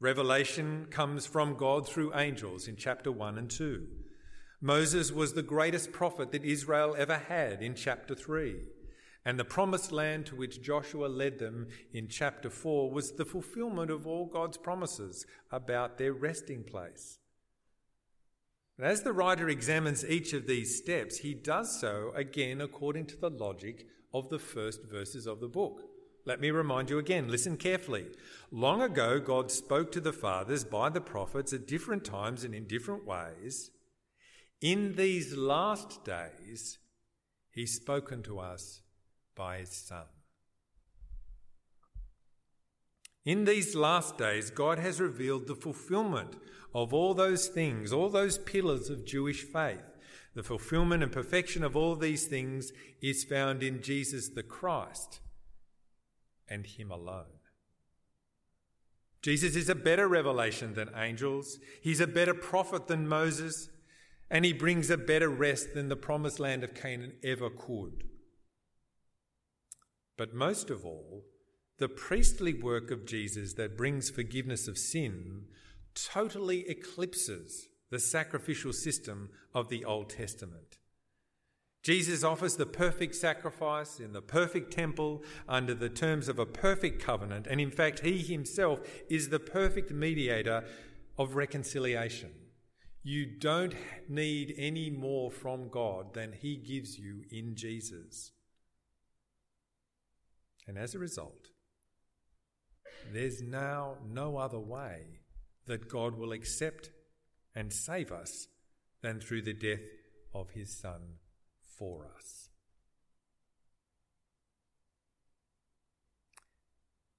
Revelation 0.00 0.88
comes 0.90 1.26
from 1.26 1.54
God 1.54 1.86
through 1.86 2.16
angels 2.16 2.66
in 2.66 2.74
chapter 2.74 3.12
1 3.12 3.38
and 3.38 3.48
2. 3.48 3.86
Moses 4.60 5.12
was 5.12 5.34
the 5.34 5.42
greatest 5.42 5.92
prophet 5.92 6.32
that 6.32 6.44
Israel 6.44 6.96
ever 6.98 7.16
had 7.16 7.62
in 7.62 7.74
chapter 7.74 8.14
3. 8.14 8.56
And 9.24 9.38
the 9.38 9.44
promised 9.44 9.92
land 9.92 10.26
to 10.26 10.36
which 10.36 10.62
Joshua 10.62 11.06
led 11.06 11.38
them 11.38 11.68
in 11.92 12.08
chapter 12.08 12.50
4 12.50 12.90
was 12.90 13.12
the 13.12 13.24
fulfillment 13.24 13.90
of 13.90 14.06
all 14.06 14.26
God's 14.26 14.58
promises 14.58 15.26
about 15.50 15.96
their 15.96 16.12
resting 16.12 16.64
place. 16.64 17.18
And 18.76 18.86
as 18.86 19.02
the 19.02 19.12
writer 19.12 19.48
examines 19.48 20.04
each 20.04 20.32
of 20.32 20.46
these 20.46 20.76
steps, 20.76 21.18
he 21.18 21.34
does 21.34 21.78
so 21.80 22.12
again 22.16 22.60
according 22.60 23.06
to 23.06 23.16
the 23.16 23.30
logic 23.30 23.86
of 24.12 24.28
the 24.28 24.40
first 24.40 24.80
verses 24.90 25.26
of 25.26 25.40
the 25.40 25.48
book. 25.48 25.82
Let 26.24 26.40
me 26.40 26.50
remind 26.50 26.90
you 26.90 26.98
again, 26.98 27.28
listen 27.28 27.56
carefully. 27.56 28.06
Long 28.50 28.82
ago, 28.82 29.20
God 29.20 29.50
spoke 29.50 29.90
to 29.92 30.00
the 30.00 30.12
fathers 30.12 30.64
by 30.64 30.88
the 30.88 31.00
prophets 31.00 31.52
at 31.52 31.66
different 31.66 32.04
times 32.04 32.44
and 32.44 32.54
in 32.54 32.66
different 32.66 33.06
ways. 33.06 33.70
In 34.60 34.94
these 34.94 35.36
last 35.36 36.04
days, 36.04 36.78
He's 37.50 37.74
spoken 37.74 38.22
to 38.22 38.38
us 38.38 38.81
by 39.34 39.58
His 39.58 39.70
Son. 39.70 40.04
In 43.24 43.44
these 43.44 43.76
last 43.76 44.18
days, 44.18 44.50
God 44.50 44.78
has 44.78 45.00
revealed 45.00 45.46
the 45.46 45.54
fulfillment 45.54 46.36
of 46.74 46.92
all 46.92 47.14
those 47.14 47.46
things, 47.46 47.92
all 47.92 48.08
those 48.08 48.38
pillars 48.38 48.90
of 48.90 49.06
Jewish 49.06 49.42
faith. 49.42 49.84
The 50.34 50.42
fulfillment 50.42 51.02
and 51.02 51.12
perfection 51.12 51.62
of 51.62 51.76
all 51.76 51.94
these 51.94 52.26
things 52.26 52.72
is 53.00 53.24
found 53.24 53.62
in 53.62 53.82
Jesus 53.82 54.30
the 54.30 54.42
Christ 54.42 55.20
and 56.48 56.66
Him 56.66 56.90
alone. 56.90 57.38
Jesus 59.20 59.54
is 59.54 59.68
a 59.68 59.74
better 59.76 60.08
revelation 60.08 60.74
than 60.74 60.90
angels, 60.96 61.58
He's 61.80 62.00
a 62.00 62.06
better 62.08 62.34
prophet 62.34 62.88
than 62.88 63.06
Moses, 63.06 63.68
and 64.30 64.44
He 64.44 64.52
brings 64.52 64.90
a 64.90 64.96
better 64.96 65.28
rest 65.28 65.74
than 65.74 65.88
the 65.88 65.96
promised 65.96 66.40
land 66.40 66.64
of 66.64 66.74
Canaan 66.74 67.12
ever 67.22 67.50
could. 67.50 68.04
But 70.16 70.34
most 70.34 70.70
of 70.70 70.84
all, 70.84 71.24
the 71.78 71.88
priestly 71.88 72.54
work 72.54 72.90
of 72.90 73.06
Jesus 73.06 73.54
that 73.54 73.76
brings 73.76 74.10
forgiveness 74.10 74.68
of 74.68 74.78
sin 74.78 75.46
totally 75.94 76.68
eclipses 76.68 77.68
the 77.90 77.98
sacrificial 77.98 78.72
system 78.72 79.30
of 79.54 79.68
the 79.68 79.84
Old 79.84 80.10
Testament. 80.10 80.78
Jesus 81.82 82.22
offers 82.22 82.56
the 82.56 82.66
perfect 82.66 83.16
sacrifice 83.16 83.98
in 83.98 84.12
the 84.12 84.22
perfect 84.22 84.72
temple 84.72 85.24
under 85.48 85.74
the 85.74 85.88
terms 85.88 86.28
of 86.28 86.38
a 86.38 86.46
perfect 86.46 87.02
covenant, 87.02 87.48
and 87.48 87.60
in 87.60 87.72
fact, 87.72 88.00
he 88.00 88.18
himself 88.18 88.80
is 89.10 89.28
the 89.28 89.40
perfect 89.40 89.90
mediator 89.90 90.64
of 91.18 91.34
reconciliation. 91.34 92.30
You 93.02 93.26
don't 93.26 93.74
need 94.08 94.54
any 94.56 94.90
more 94.90 95.30
from 95.30 95.68
God 95.68 96.14
than 96.14 96.32
he 96.32 96.56
gives 96.56 96.98
you 96.98 97.24
in 97.32 97.56
Jesus. 97.56 98.30
And 100.66 100.78
as 100.78 100.94
a 100.94 100.98
result, 100.98 101.48
there's 103.12 103.42
now 103.42 103.96
no 104.06 104.36
other 104.36 104.60
way 104.60 105.20
that 105.66 105.88
God 105.88 106.16
will 106.16 106.32
accept 106.32 106.90
and 107.54 107.72
save 107.72 108.12
us 108.12 108.48
than 109.02 109.20
through 109.20 109.42
the 109.42 109.52
death 109.52 109.80
of 110.34 110.50
his 110.50 110.78
Son 110.78 111.18
for 111.78 112.06
us. 112.16 112.48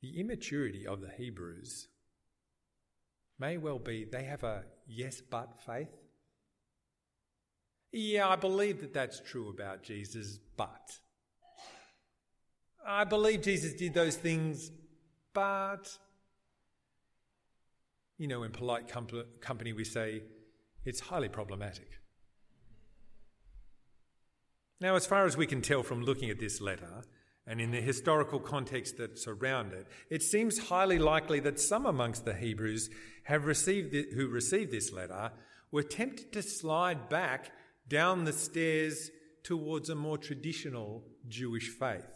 The 0.02 0.20
immaturity 0.20 0.86
of 0.86 1.02
the 1.02 1.10
Hebrews 1.10 1.88
may 3.40 3.58
well 3.58 3.80
be 3.80 4.06
they 4.06 4.24
have 4.24 4.44
a 4.44 4.64
yes 4.86 5.22
but 5.22 5.62
faith. 5.66 5.96
Yeah, 7.92 8.28
I 8.28 8.36
believe 8.36 8.82
that 8.82 8.94
that's 8.94 9.22
true 9.22 9.50
about 9.50 9.84
Jesus, 9.84 10.40
but. 10.58 11.00
I 12.86 13.04
believe 13.04 13.42
Jesus 13.42 13.74
did 13.74 13.94
those 13.94 14.16
things, 14.16 14.72
but. 15.34 15.98
You 18.18 18.28
know, 18.28 18.44
in 18.44 18.52
polite 18.52 18.88
company, 19.42 19.74
we 19.74 19.84
say 19.84 20.22
it's 20.86 21.00
highly 21.00 21.30
problematic. 21.30 22.00
Now, 24.80 24.96
as 24.96 25.06
far 25.06 25.26
as 25.26 25.36
we 25.36 25.48
can 25.48 25.62
tell 25.62 25.82
from 25.82 26.04
looking 26.04 26.30
at 26.30 26.40
this 26.40 26.62
letter, 26.62 27.04
and 27.46 27.60
in 27.60 27.72
the 27.72 27.82
historical 27.82 28.40
context 28.40 28.98
that 28.98 29.20
around 29.28 29.74
it, 29.74 29.88
it 30.10 30.22
seems 30.22 30.70
highly 30.70 31.00
likely 31.00 31.40
that 31.42 31.60
some 31.60 31.86
amongst 31.86 32.26
the 32.26 32.34
Hebrews 32.34 32.90
have 33.24 33.46
received 33.46 33.96
who 34.14 34.28
received 34.28 34.72
this 34.72 34.92
letter 34.92 35.32
were 35.72 35.84
tempted 35.84 36.32
to 36.34 36.42
slide 36.42 37.10
back 37.10 37.52
down 37.88 38.24
the 38.24 38.34
stairs 38.34 39.10
towards 39.42 39.90
a 39.90 39.96
more 39.96 40.18
traditional 40.18 41.04
Jewish 41.28 41.70
faith. 41.70 42.08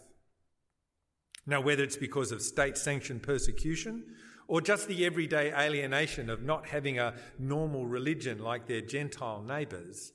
Now, 1.48 1.62
whether 1.62 1.82
it's 1.82 1.96
because 1.96 2.30
of 2.30 2.42
state 2.42 2.76
sanctioned 2.76 3.22
persecution 3.22 4.04
or 4.48 4.60
just 4.60 4.86
the 4.86 5.06
everyday 5.06 5.50
alienation 5.50 6.28
of 6.28 6.42
not 6.42 6.66
having 6.66 6.98
a 6.98 7.14
normal 7.38 7.86
religion 7.86 8.38
like 8.38 8.66
their 8.66 8.82
Gentile 8.82 9.42
neighbours, 9.42 10.12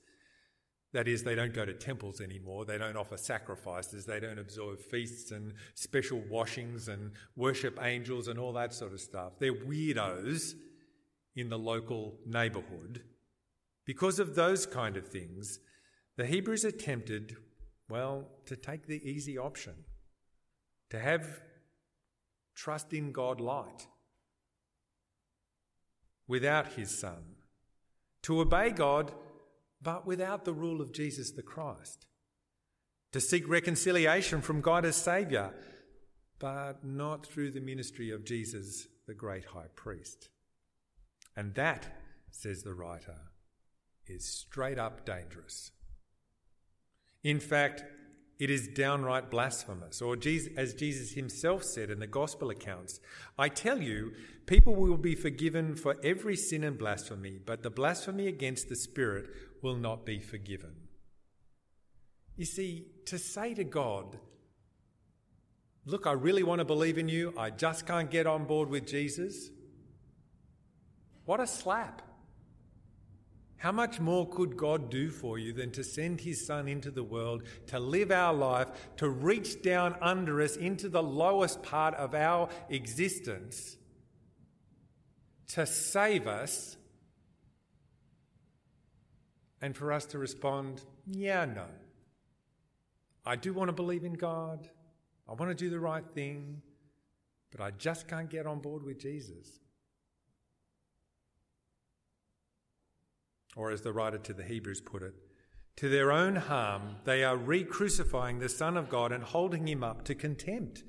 That 0.93 1.08
is, 1.08 1.24
they 1.24 1.34
don't 1.34 1.54
go 1.54 1.65
to 1.65 1.74
temples 1.74 2.22
anymore, 2.22 2.65
they 2.65 2.78
don't 2.78 2.96
offer 2.96 3.17
sacrifices, 3.17 4.06
they 4.06 4.19
don't 4.19 4.38
observe 4.38 4.80
feasts 4.80 5.32
and 5.32 5.54
special 5.74 6.22
washings 6.30 6.88
and 6.88 7.12
worship 7.36 7.80
angels 7.82 8.28
and 8.28 8.38
all 8.38 8.54
that 8.54 8.76
sort 8.76 8.93
of 8.93 9.02
stuff. 9.02 9.39
They're 9.39 9.56
weirdos 9.56 10.54
in 11.36 11.50
the 11.50 11.58
local 11.58 12.19
neighborhood. 12.28 13.02
Because 13.86 14.19
of 14.19 14.36
those 14.36 14.67
kind 14.67 14.96
of 14.96 15.08
things, 15.08 15.60
the 16.15 16.28
Hebrews 16.28 16.63
attempted, 16.63 17.38
well, 17.89 18.28
to 18.46 18.56
take 18.56 18.86
the 18.86 19.02
easy 19.04 19.36
option, 19.36 19.74
to 20.93 20.99
have 20.99 21.41
trust 22.53 22.93
in 22.93 23.12
God 23.12 23.41
light 23.41 23.88
without 26.27 26.73
his 26.73 26.99
Son, 26.99 27.23
to 28.21 28.39
obey 28.39 28.69
God 28.69 29.12
but 29.82 30.06
without 30.06 30.45
the 30.45 30.53
rule 30.53 30.82
of 30.82 30.93
Jesus 30.93 31.32
the 31.32 31.41
Christ, 31.41 32.06
to 33.12 33.19
seek 33.19 33.49
reconciliation 33.49 34.39
from 34.39 34.62
God 34.62 34.86
as 34.86 34.95
Saviour, 34.95 35.56
but 36.38 36.86
not 36.86 37.25
through 37.25 37.49
the 37.49 37.60
ministry 37.60 38.12
of 38.12 38.23
Jesus 38.23 38.88
the 39.08 39.15
great 39.15 39.45
high 39.45 39.69
priest. 39.75 40.29
And 41.36 41.56
that, 41.56 41.88
says 42.29 42.62
the 42.62 42.75
writer, 42.75 43.17
is 44.06 44.27
straight 44.27 44.77
up 44.77 45.08
dangerous. 45.08 45.71
In 47.23 47.39
fact, 47.39 47.84
it 48.39 48.50
is 48.50 48.67
downright 48.67 49.30
blasphemous. 49.30 50.02
Or, 50.02 50.15
Jesus, 50.15 50.52
as 50.58 50.74
Jesus 50.74 51.12
himself 51.12 51.63
said 51.63 51.89
in 51.89 52.00
the 52.00 52.08
Gospel 52.08 52.50
accounts, 52.50 53.00
I 53.38 53.50
tell 53.50 53.82
you, 53.82 54.13
people 54.46 54.76
will 54.76 54.98
be 54.98 55.15
forgiven 55.15 55.76
for 55.76 55.98
every 56.04 56.36
sin 56.36 56.63
and 56.63 56.78
blasphemy, 56.78 57.39
but 57.43 57.63
the 57.63 57.69
blasphemy 57.69 58.28
against 58.28 58.69
the 58.69 58.76
Spirit 58.76 59.30
will 59.62 59.76
not 59.76 60.06
be 60.06 60.19
forgiven. 60.19 60.72
You 62.36 62.46
see, 62.46 62.88
to 63.06 63.17
say 63.17 63.54
to 63.54 63.63
God, 63.63 64.17
Look, 65.86 66.08
I 66.08 66.13
really 66.13 66.43
want 66.43 66.60
to 66.60 66.65
believe 66.65 66.98
in 66.98 67.10
you, 67.10 67.34
I 67.38 67.50
just 67.50 67.86
can't 67.86 68.10
get 68.10 68.26
on 68.26 68.46
board 68.46 68.69
with 68.69 68.88
Jesus, 68.88 69.50
what 71.26 71.41
a 71.41 71.48
slap. 71.48 72.02
How 73.63 73.71
much 73.71 74.02
more 74.02 74.28
could 74.28 74.58
God 74.58 74.89
do 74.89 75.10
for 75.10 75.39
you 75.39 75.54
than 75.54 75.71
to 75.71 75.86
send 75.86 76.19
His 76.19 76.45
Son 76.45 76.67
into 76.67 76.91
the 76.91 77.02
world, 77.02 77.43
to 77.67 77.80
live 77.80 78.12
our 78.12 78.34
life, 78.34 78.67
to 78.97 79.08
reach 79.08 79.62
down 79.62 79.95
under 80.02 80.41
us 80.41 80.58
into 80.58 80.89
the 80.89 81.02
lowest 81.02 81.63
part 81.63 81.95
of 81.95 82.13
our 82.13 82.49
existence, 82.67 83.78
to 85.54 85.65
save 85.65 86.28
us, 86.28 86.76
and 89.62 89.78
for 89.78 89.93
us 89.93 90.08
to 90.08 90.19
respond, 90.19 90.82
yeah, 91.08 91.45
no. 91.45 91.67
I 93.26 93.38
do 93.38 93.54
want 93.54 93.69
to 93.69 93.73
believe 93.73 94.04
in 94.04 94.15
God, 94.15 94.67
I 95.26 95.36
want 95.36 95.52
to 95.52 95.56
do 95.56 95.69
the 95.69 95.80
right 95.80 96.04
thing, 96.13 96.62
but 97.49 97.62
I 97.62 97.71
just 97.71 98.10
can't 98.10 98.30
get 98.30 98.45
on 98.45 98.60
board 98.60 98.84
with 98.84 98.99
Jesus. 98.99 99.47
Or, 103.56 103.72
as 103.72 103.82
the 103.82 103.94
writer 103.94 104.18
to 104.18 104.34
the 104.34 104.44
Hebrews 104.44 104.82
put 104.82 105.04
it, 105.04 105.13
to 105.78 105.89
their 105.89 106.12
own 106.12 106.36
harm, 106.36 106.98
they 107.04 107.24
are 107.24 107.38
re 107.38 107.63
crucifying 107.63 108.39
the 108.39 108.50
Son 108.50 108.78
of 108.78 108.89
God 108.89 109.12
and 109.12 109.24
holding 109.24 109.68
him 109.68 109.84
up 109.84 110.06
to 110.06 110.16
contempt 110.16 110.84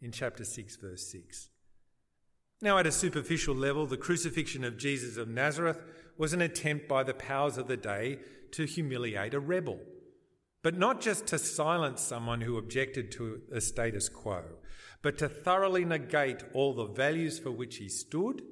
in 0.00 0.12
chapter 0.12 0.44
6, 0.44 0.76
verse 0.76 1.10
6. 1.10 1.50
Now, 2.60 2.78
at 2.78 2.86
a 2.86 2.92
superficial 2.92 3.54
level, 3.54 3.86
the 3.86 3.96
crucifixion 3.96 4.64
of 4.64 4.78
Jesus 4.78 5.16
of 5.16 5.28
Nazareth 5.28 5.82
was 6.16 6.32
an 6.32 6.40
attempt 6.40 6.88
by 6.88 7.02
the 7.02 7.14
powers 7.14 7.58
of 7.58 7.68
the 7.68 7.76
day 7.76 8.18
to 8.52 8.64
humiliate 8.64 9.34
a 9.34 9.40
rebel, 9.40 9.80
but 10.62 10.78
not 10.78 11.00
just 11.00 11.26
to 11.26 11.38
silence 11.38 12.00
someone 12.00 12.40
who 12.40 12.56
objected 12.56 13.10
to 13.12 13.42
a 13.52 13.60
status 13.60 14.08
quo, 14.08 14.44
but 15.02 15.18
to 15.18 15.28
thoroughly 15.28 15.84
negate 15.84 16.44
all 16.54 16.72
the 16.72 16.86
values 16.86 17.38
for 17.38 17.50
which 17.50 17.76
he 17.76 17.88
stood 17.88 18.42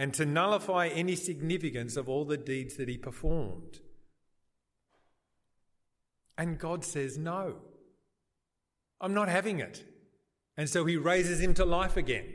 and 0.00 0.14
to 0.14 0.24
nullify 0.24 0.86
any 0.86 1.14
significance 1.14 1.94
of 1.94 2.08
all 2.08 2.24
the 2.24 2.38
deeds 2.38 2.78
that 2.78 2.88
he 2.88 2.96
performed. 2.96 3.80
And 6.38 6.58
God 6.58 6.86
says, 6.86 7.18
No, 7.18 7.56
I'm 8.98 9.12
not 9.12 9.28
having 9.28 9.60
it. 9.60 9.84
And 10.56 10.70
so 10.70 10.86
he 10.86 10.96
raises 10.96 11.38
him 11.38 11.52
to 11.52 11.66
life 11.66 11.98
again. 11.98 12.32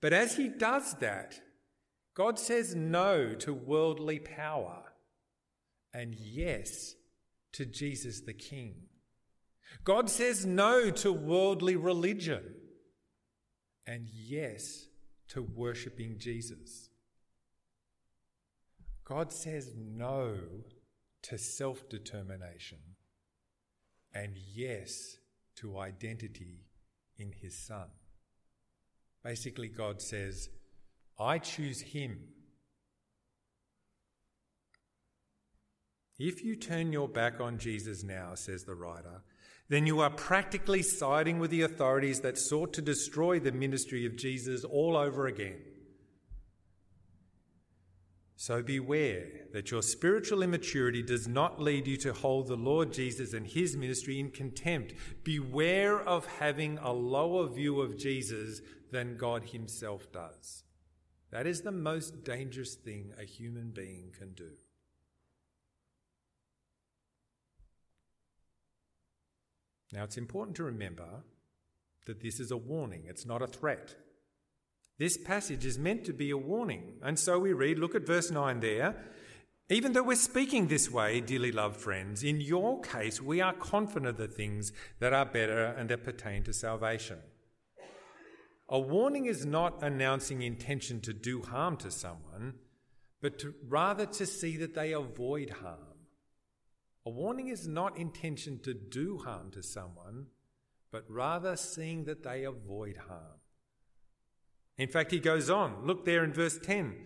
But 0.00 0.12
as 0.12 0.36
he 0.36 0.48
does 0.48 0.94
that, 1.00 1.40
God 2.14 2.38
says 2.38 2.76
no 2.76 3.34
to 3.34 3.52
worldly 3.52 4.20
power 4.20 4.92
and 5.92 6.14
yes 6.14 6.94
to 7.54 7.66
Jesus 7.66 8.20
the 8.20 8.32
King. 8.32 8.82
God 9.82 10.08
says 10.08 10.46
no 10.46 10.92
to 10.92 11.12
worldly 11.12 11.74
religion 11.74 12.44
and 13.88 14.08
yes 14.08 14.86
to 15.30 15.42
worshipping 15.42 16.18
Jesus. 16.18 16.90
God 19.04 19.32
says 19.32 19.72
no 19.76 20.36
to 21.22 21.38
self 21.38 21.88
determination 21.88 22.78
and 24.14 24.36
yes 24.54 25.16
to 25.56 25.78
identity 25.78 26.66
in 27.18 27.32
His 27.32 27.56
Son. 27.56 27.88
Basically, 29.22 29.68
God 29.68 30.00
says, 30.00 30.48
I 31.18 31.38
choose 31.38 31.80
Him. 31.80 32.20
If 36.18 36.44
you 36.44 36.56
turn 36.56 36.92
your 36.92 37.08
back 37.08 37.40
on 37.40 37.58
Jesus 37.58 38.02
now, 38.02 38.34
says 38.34 38.64
the 38.64 38.74
writer, 38.74 39.22
then 39.70 39.86
you 39.86 40.00
are 40.00 40.10
practically 40.10 40.82
siding 40.82 41.38
with 41.38 41.52
the 41.52 41.62
authorities 41.62 42.20
that 42.20 42.36
sought 42.36 42.72
to 42.72 42.82
destroy 42.82 43.38
the 43.38 43.52
ministry 43.52 44.04
of 44.04 44.16
Jesus 44.16 44.64
all 44.64 44.96
over 44.96 45.28
again. 45.28 45.60
So 48.34 48.62
beware 48.62 49.26
that 49.52 49.70
your 49.70 49.82
spiritual 49.82 50.42
immaturity 50.42 51.04
does 51.04 51.28
not 51.28 51.60
lead 51.60 51.86
you 51.86 51.96
to 51.98 52.12
hold 52.12 52.48
the 52.48 52.56
Lord 52.56 52.92
Jesus 52.92 53.32
and 53.32 53.46
his 53.46 53.76
ministry 53.76 54.18
in 54.18 54.32
contempt. 54.32 54.94
Beware 55.22 56.00
of 56.00 56.26
having 56.26 56.78
a 56.78 56.92
lower 56.92 57.46
view 57.46 57.80
of 57.80 57.96
Jesus 57.96 58.62
than 58.90 59.16
God 59.16 59.44
himself 59.44 60.10
does. 60.10 60.64
That 61.30 61.46
is 61.46 61.60
the 61.60 61.70
most 61.70 62.24
dangerous 62.24 62.74
thing 62.74 63.12
a 63.20 63.24
human 63.24 63.70
being 63.70 64.10
can 64.18 64.32
do. 64.32 64.50
Now, 69.92 70.04
it's 70.04 70.16
important 70.16 70.56
to 70.56 70.64
remember 70.64 71.24
that 72.06 72.20
this 72.20 72.40
is 72.40 72.50
a 72.50 72.56
warning, 72.56 73.04
it's 73.06 73.26
not 73.26 73.42
a 73.42 73.46
threat. 73.46 73.94
This 74.98 75.16
passage 75.16 75.64
is 75.64 75.78
meant 75.78 76.04
to 76.04 76.12
be 76.12 76.30
a 76.30 76.36
warning. 76.36 76.98
And 77.02 77.18
so 77.18 77.38
we 77.38 77.54
read, 77.54 77.78
look 77.78 77.94
at 77.94 78.06
verse 78.06 78.30
9 78.30 78.60
there. 78.60 78.96
Even 79.70 79.92
though 79.92 80.02
we're 80.02 80.16
speaking 80.16 80.66
this 80.66 80.90
way, 80.90 81.20
dearly 81.20 81.52
loved 81.52 81.76
friends, 81.76 82.22
in 82.22 82.40
your 82.40 82.80
case, 82.82 83.22
we 83.22 83.40
are 83.40 83.52
confident 83.52 84.08
of 84.08 84.16
the 84.16 84.28
things 84.28 84.72
that 84.98 85.12
are 85.12 85.24
better 85.24 85.64
and 85.64 85.88
that 85.88 86.04
pertain 86.04 86.42
to 86.42 86.52
salvation. 86.52 87.18
A 88.68 88.78
warning 88.78 89.26
is 89.26 89.46
not 89.46 89.82
announcing 89.82 90.42
intention 90.42 91.00
to 91.00 91.12
do 91.12 91.40
harm 91.42 91.76
to 91.78 91.90
someone, 91.90 92.54
but 93.22 93.38
to, 93.38 93.54
rather 93.68 94.06
to 94.06 94.26
see 94.26 94.56
that 94.58 94.74
they 94.74 94.92
avoid 94.92 95.50
harm. 95.50 95.89
A 97.06 97.10
warning 97.10 97.48
is 97.48 97.66
not 97.66 97.96
intention 97.96 98.58
to 98.60 98.74
do 98.74 99.18
harm 99.18 99.50
to 99.52 99.62
someone, 99.62 100.26
but 100.90 101.04
rather 101.08 101.56
seeing 101.56 102.04
that 102.04 102.22
they 102.22 102.44
avoid 102.44 102.96
harm. 103.08 103.40
In 104.76 104.88
fact, 104.88 105.10
he 105.10 105.18
goes 105.18 105.50
on. 105.50 105.86
Look 105.86 106.04
there 106.04 106.24
in 106.24 106.32
verse 106.32 106.58
10. 106.58 106.96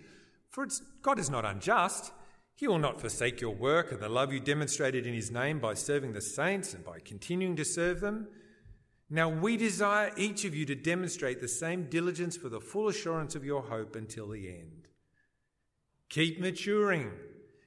For 0.49 0.67
God 1.03 1.19
is 1.19 1.31
not 1.31 1.45
unjust. 1.45 2.13
He 2.55 2.69
will 2.69 2.79
not 2.79 3.01
forsake 3.01 3.41
your 3.41 3.55
work 3.55 3.91
and 3.91 4.01
the 4.01 4.09
love 4.09 4.33
you 4.33 4.41
demonstrated 4.41 5.07
in 5.07 5.15
his 5.15 5.31
name 5.31 5.59
by 5.59 5.75
serving 5.75 6.13
the 6.13 6.21
saints 6.21 6.73
and 6.73 6.85
by 6.85 7.01
continuing 7.01 7.57
to 7.57 7.65
serve 7.65 8.01
them. 8.01 8.29
Now 9.11 9.29
we 9.29 9.57
desire 9.57 10.13
each 10.17 10.45
of 10.45 10.55
you 10.55 10.65
to 10.67 10.75
demonstrate 10.75 11.41
the 11.41 11.49
same 11.49 11.89
diligence 11.91 12.37
for 12.37 12.49
the 12.49 12.61
full 12.61 12.89
assurance 12.89 13.35
of 13.35 13.45
your 13.45 13.63
hope 13.63 13.97
until 13.97 14.29
the 14.29 14.49
end. 14.49 14.89
Keep 16.09 16.41
maturing 16.41 17.11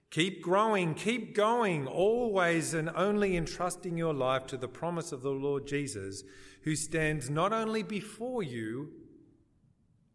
Keep 0.09 0.41
growing, 0.41 0.93
keep 0.93 1.35
going, 1.35 1.85
always 1.85 2.73
and 2.73 2.89
only 2.95 3.35
entrusting 3.35 3.97
your 3.97 4.13
life 4.13 4.45
to 4.47 4.57
the 4.57 4.67
promise 4.67 5.11
of 5.11 5.21
the 5.21 5.31
Lord 5.31 5.67
Jesus, 5.67 6.23
who 6.63 6.75
stands 6.75 7.29
not 7.29 7.51
only 7.51 7.83
before 7.83 8.41
you 8.41 8.91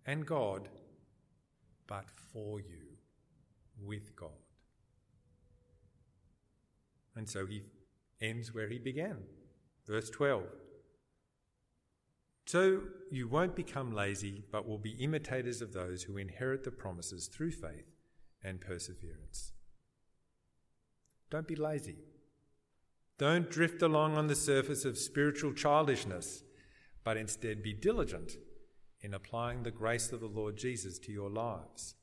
and 0.06 0.24
God, 0.24 0.68
but 1.86 2.06
for 2.32 2.58
you 2.58 2.96
with 3.84 4.16
God. 4.16 4.30
And 7.14 7.28
so 7.28 7.44
he 7.44 7.62
ends 8.20 8.54
where 8.54 8.68
he 8.68 8.78
began. 8.78 9.18
Verse 9.86 10.08
12. 10.08 10.44
So 12.46 12.80
you 13.10 13.28
won't 13.28 13.54
become 13.54 13.94
lazy, 13.94 14.42
but 14.50 14.66
will 14.66 14.78
be 14.78 14.92
imitators 14.92 15.60
of 15.60 15.72
those 15.72 16.04
who 16.04 16.16
inherit 16.16 16.64
the 16.64 16.70
promises 16.70 17.28
through 17.28 17.52
faith 17.52 17.92
and 18.42 18.60
perseverance. 18.60 19.52
Don't 21.32 21.48
be 21.48 21.56
lazy. 21.56 21.96
Don't 23.16 23.50
drift 23.50 23.80
along 23.80 24.18
on 24.18 24.26
the 24.26 24.34
surface 24.34 24.84
of 24.84 24.98
spiritual 24.98 25.54
childishness, 25.54 26.42
but 27.04 27.16
instead 27.16 27.62
be 27.62 27.72
diligent 27.72 28.32
in 29.00 29.14
applying 29.14 29.62
the 29.62 29.70
grace 29.70 30.12
of 30.12 30.20
the 30.20 30.26
Lord 30.26 30.58
Jesus 30.58 30.98
to 30.98 31.10
your 31.10 31.30
lives. 31.30 31.94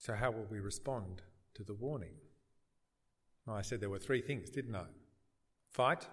So, 0.00 0.14
how 0.14 0.32
will 0.32 0.48
we 0.50 0.58
respond 0.58 1.22
to 1.54 1.62
the 1.62 1.74
warning? 1.74 2.16
I 3.46 3.62
said 3.62 3.80
there 3.80 3.90
were 3.90 4.00
three 4.00 4.20
things, 4.20 4.50
didn't 4.50 4.74
I? 4.74 4.86
Fight, 5.70 6.08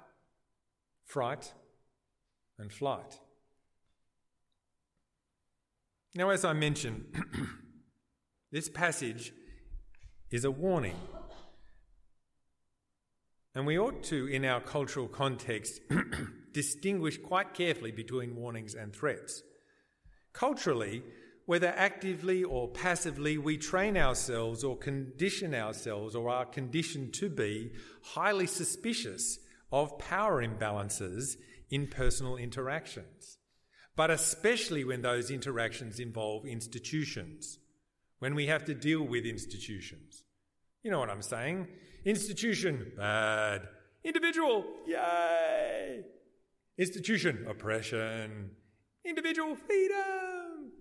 fright, 1.03 1.53
and 2.59 2.71
flight. 2.71 3.19
Now, 6.13 6.29
as 6.29 6.45
I 6.45 6.53
mentioned, 6.53 7.05
this 8.55 8.69
passage 8.69 9.33
is 10.31 10.45
a 10.45 10.49
warning. 10.49 10.95
And 13.53 13.65
we 13.65 13.77
ought 13.77 14.01
to, 14.05 14.27
in 14.27 14.45
our 14.45 14.61
cultural 14.61 15.09
context, 15.09 15.81
distinguish 16.53 17.17
quite 17.17 17.53
carefully 17.53 17.91
between 17.91 18.37
warnings 18.37 18.73
and 18.73 18.95
threats. 18.95 19.43
Culturally, 20.31 21.03
whether 21.45 21.67
actively 21.67 22.45
or 22.45 22.69
passively, 22.69 23.37
we 23.37 23.57
train 23.57 23.97
ourselves 23.97 24.63
or 24.63 24.77
condition 24.77 25.53
ourselves 25.53 26.15
or 26.15 26.29
are 26.29 26.45
conditioned 26.45 27.13
to 27.15 27.27
be 27.27 27.73
highly 28.03 28.47
suspicious 28.47 29.37
of 29.69 29.99
power 29.99 30.41
imbalances 30.41 31.35
in 31.69 31.87
personal 31.87 32.37
interactions, 32.37 33.37
but 33.97 34.09
especially 34.09 34.85
when 34.85 35.01
those 35.01 35.29
interactions 35.29 35.99
involve 35.99 36.45
institutions, 36.45 37.59
when 38.19 38.35
we 38.35 38.47
have 38.47 38.65
to 38.65 38.73
deal 38.73 39.03
with 39.03 39.25
institutions. 39.25 40.23
You 40.83 40.91
know 40.91 40.99
what 40.99 41.09
I'm 41.09 41.21
saying? 41.21 41.67
Institution, 42.05 42.91
bad. 42.97 43.67
Individual, 44.03 44.65
yay. 44.87 46.03
Institution, 46.77 47.45
oppression. 47.49 48.51
Individual, 49.03 49.55
freedom. 49.55 50.71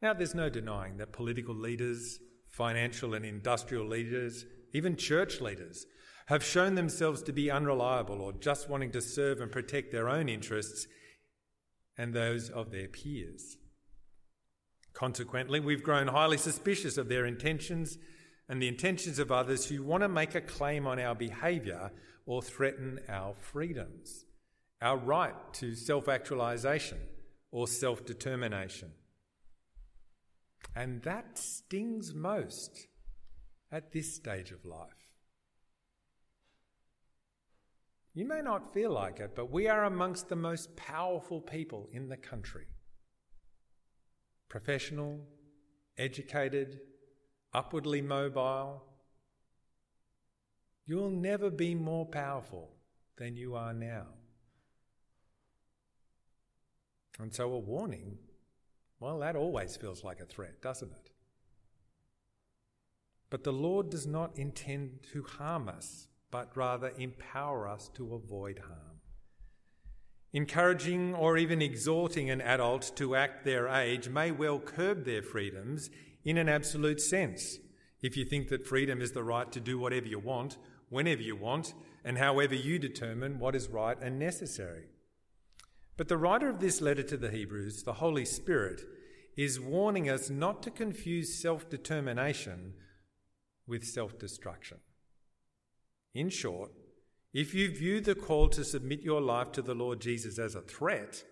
Now, 0.00 0.14
there's 0.14 0.34
no 0.34 0.48
denying 0.48 0.98
that 0.98 1.12
political 1.12 1.54
leaders, 1.54 2.20
financial 2.48 3.14
and 3.14 3.24
industrial 3.24 3.86
leaders, 3.86 4.44
even 4.72 4.96
church 4.96 5.40
leaders, 5.40 5.86
have 6.26 6.44
shown 6.44 6.74
themselves 6.74 7.22
to 7.22 7.32
be 7.32 7.50
unreliable 7.50 8.20
or 8.20 8.32
just 8.34 8.68
wanting 8.68 8.92
to 8.92 9.00
serve 9.00 9.40
and 9.40 9.50
protect 9.50 9.90
their 9.90 10.08
own 10.08 10.28
interests 10.28 10.86
and 11.98 12.14
those 12.14 12.48
of 12.48 12.70
their 12.70 12.88
peers. 12.88 13.58
Consequently, 14.94 15.60
we've 15.60 15.82
grown 15.82 16.08
highly 16.08 16.38
suspicious 16.38 16.96
of 16.96 17.08
their 17.08 17.26
intentions 17.26 17.98
and 18.48 18.62
the 18.62 18.68
intentions 18.68 19.18
of 19.18 19.30
others 19.30 19.66
who 19.66 19.82
want 19.82 20.02
to 20.02 20.08
make 20.08 20.34
a 20.34 20.40
claim 20.40 20.86
on 20.86 20.98
our 20.98 21.14
behaviour 21.14 21.90
or 22.24 22.40
threaten 22.40 23.00
our 23.08 23.34
freedoms, 23.34 24.24
our 24.80 24.96
right 24.96 25.34
to 25.52 25.74
self 25.74 26.06
actualisation 26.06 26.98
or 27.50 27.66
self 27.66 28.06
determination. 28.06 28.92
And 30.74 31.02
that 31.02 31.36
stings 31.38 32.14
most 32.14 32.86
at 33.70 33.92
this 33.92 34.14
stage 34.14 34.50
of 34.50 34.64
life. 34.64 34.97
You 38.14 38.26
may 38.26 38.40
not 38.40 38.72
feel 38.72 38.90
like 38.90 39.20
it, 39.20 39.34
but 39.34 39.50
we 39.50 39.68
are 39.68 39.84
amongst 39.84 40.28
the 40.28 40.36
most 40.36 40.74
powerful 40.76 41.40
people 41.40 41.88
in 41.92 42.08
the 42.08 42.16
country. 42.16 42.66
Professional, 44.48 45.20
educated, 45.96 46.80
upwardly 47.52 48.02
mobile. 48.02 48.82
You'll 50.86 51.10
never 51.10 51.50
be 51.50 51.74
more 51.74 52.06
powerful 52.06 52.70
than 53.16 53.36
you 53.36 53.54
are 53.54 53.74
now. 53.74 54.06
And 57.18 57.34
so, 57.34 57.52
a 57.52 57.58
warning 57.58 58.18
well, 59.00 59.20
that 59.20 59.36
always 59.36 59.76
feels 59.76 60.02
like 60.02 60.20
a 60.20 60.26
threat, 60.26 60.60
doesn't 60.60 60.90
it? 60.90 61.10
But 63.30 63.44
the 63.44 63.52
Lord 63.52 63.90
does 63.90 64.06
not 64.06 64.36
intend 64.36 65.00
to 65.12 65.22
harm 65.22 65.68
us, 65.68 66.07
but 66.30 66.56
rather 66.56 66.92
empower 66.98 67.68
us 67.68 67.90
to 67.94 68.14
avoid 68.14 68.60
harm. 68.60 69.00
Encouraging 70.32 71.14
or 71.14 71.38
even 71.38 71.62
exhorting 71.62 72.28
an 72.28 72.40
adult 72.42 72.92
to 72.96 73.16
act 73.16 73.44
their 73.44 73.66
age 73.66 74.08
may 74.08 74.30
well 74.30 74.58
curb 74.58 75.04
their 75.04 75.22
freedoms 75.22 75.88
in 76.24 76.36
an 76.36 76.48
absolute 76.48 77.00
sense. 77.00 77.58
If 78.02 78.16
you 78.16 78.24
think 78.24 78.48
that 78.48 78.66
freedom 78.66 79.00
is 79.00 79.12
the 79.12 79.24
right 79.24 79.50
to 79.52 79.60
do 79.60 79.78
whatever 79.78 80.06
you 80.06 80.18
want, 80.18 80.58
whenever 80.90 81.22
you 81.22 81.34
want, 81.34 81.72
and 82.04 82.18
however 82.18 82.54
you 82.54 82.78
determine 82.78 83.38
what 83.38 83.56
is 83.56 83.68
right 83.68 83.96
and 84.00 84.18
necessary. 84.18 84.84
But 85.96 86.08
the 86.08 86.16
writer 86.16 86.48
of 86.48 86.60
this 86.60 86.80
letter 86.80 87.02
to 87.02 87.16
the 87.16 87.30
Hebrews, 87.30 87.82
the 87.82 87.94
Holy 87.94 88.24
Spirit, 88.24 88.82
is 89.36 89.58
warning 89.58 90.08
us 90.10 90.30
not 90.30 90.62
to 90.62 90.70
confuse 90.70 91.40
self 91.40 91.68
determination 91.70 92.74
with 93.66 93.84
self 93.84 94.18
destruction. 94.18 94.78
In 96.18 96.30
short, 96.30 96.72
if 97.32 97.54
you 97.54 97.70
view 97.70 98.00
the 98.00 98.16
call 98.16 98.48
to 98.48 98.64
submit 98.64 99.02
your 99.02 99.20
life 99.20 99.52
to 99.52 99.62
the 99.62 99.72
Lord 99.72 100.00
Jesus 100.00 100.36
as 100.36 100.56
a 100.56 100.60
threat, 100.60 101.22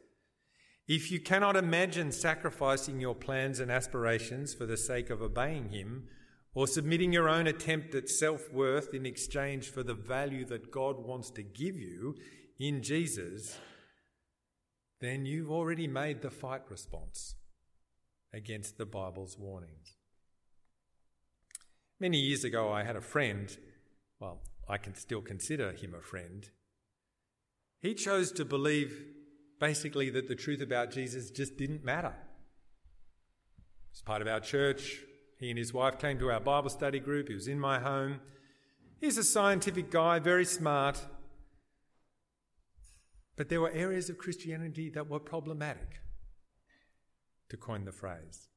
if 0.86 1.10
you 1.10 1.18
cannot 1.18 1.56
imagine 1.56 2.12
sacrificing 2.12 3.00
your 3.00 3.16
plans 3.16 3.58
and 3.58 3.68
aspirations 3.68 4.54
for 4.54 4.64
the 4.64 4.76
sake 4.76 5.10
of 5.10 5.20
obeying 5.20 5.70
Him, 5.70 6.06
or 6.54 6.68
submitting 6.68 7.12
your 7.12 7.28
own 7.28 7.48
attempt 7.48 7.96
at 7.96 8.08
self 8.08 8.52
worth 8.52 8.94
in 8.94 9.06
exchange 9.06 9.70
for 9.70 9.82
the 9.82 9.92
value 9.92 10.44
that 10.44 10.70
God 10.70 11.04
wants 11.04 11.32
to 11.32 11.42
give 11.42 11.74
you 11.74 12.14
in 12.60 12.80
Jesus, 12.80 13.58
then 15.00 15.26
you've 15.26 15.50
already 15.50 15.88
made 15.88 16.22
the 16.22 16.30
fight 16.30 16.62
response 16.70 17.34
against 18.32 18.78
the 18.78 18.86
Bible's 18.86 19.36
warnings. 19.36 19.96
Many 21.98 22.20
years 22.20 22.44
ago, 22.44 22.70
I 22.72 22.84
had 22.84 22.94
a 22.94 23.00
friend, 23.00 23.50
well, 24.20 24.42
I 24.68 24.78
can 24.78 24.94
still 24.94 25.20
consider 25.20 25.72
him 25.72 25.94
a 25.94 26.02
friend. 26.02 26.48
He 27.80 27.94
chose 27.94 28.32
to 28.32 28.44
believe 28.44 29.04
basically 29.60 30.10
that 30.10 30.28
the 30.28 30.34
truth 30.34 30.60
about 30.60 30.90
Jesus 30.90 31.30
just 31.30 31.56
didn't 31.56 31.84
matter. 31.84 32.14
As 33.94 34.02
part 34.02 34.22
of 34.22 34.28
our 34.28 34.40
church, 34.40 35.00
he 35.38 35.50
and 35.50 35.58
his 35.58 35.72
wife 35.72 35.98
came 35.98 36.18
to 36.18 36.30
our 36.30 36.40
Bible 36.40 36.70
study 36.70 36.98
group. 36.98 37.28
He 37.28 37.34
was 37.34 37.48
in 37.48 37.60
my 37.60 37.78
home. 37.78 38.20
He's 39.00 39.18
a 39.18 39.24
scientific 39.24 39.90
guy, 39.90 40.18
very 40.18 40.44
smart, 40.44 41.00
but 43.36 43.50
there 43.50 43.60
were 43.60 43.70
areas 43.70 44.08
of 44.08 44.16
Christianity 44.16 44.88
that 44.90 45.08
were 45.08 45.20
problematic, 45.20 46.00
to 47.50 47.56
coin 47.58 47.84
the 47.84 47.92
phrase. 47.92 48.48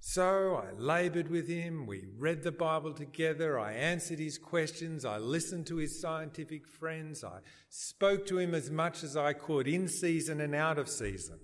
So 0.00 0.62
I 0.64 0.72
laboured 0.78 1.28
with 1.30 1.48
him, 1.48 1.86
we 1.86 2.04
read 2.16 2.42
the 2.42 2.52
Bible 2.52 2.92
together, 2.92 3.58
I 3.58 3.72
answered 3.72 4.18
his 4.18 4.38
questions, 4.38 5.04
I 5.04 5.18
listened 5.18 5.66
to 5.66 5.76
his 5.76 6.00
scientific 6.00 6.68
friends, 6.68 7.24
I 7.24 7.40
spoke 7.68 8.24
to 8.26 8.38
him 8.38 8.54
as 8.54 8.70
much 8.70 9.02
as 9.02 9.16
I 9.16 9.32
could, 9.32 9.66
in 9.66 9.88
season 9.88 10.40
and 10.40 10.54
out 10.54 10.78
of 10.78 10.88
season. 10.88 11.40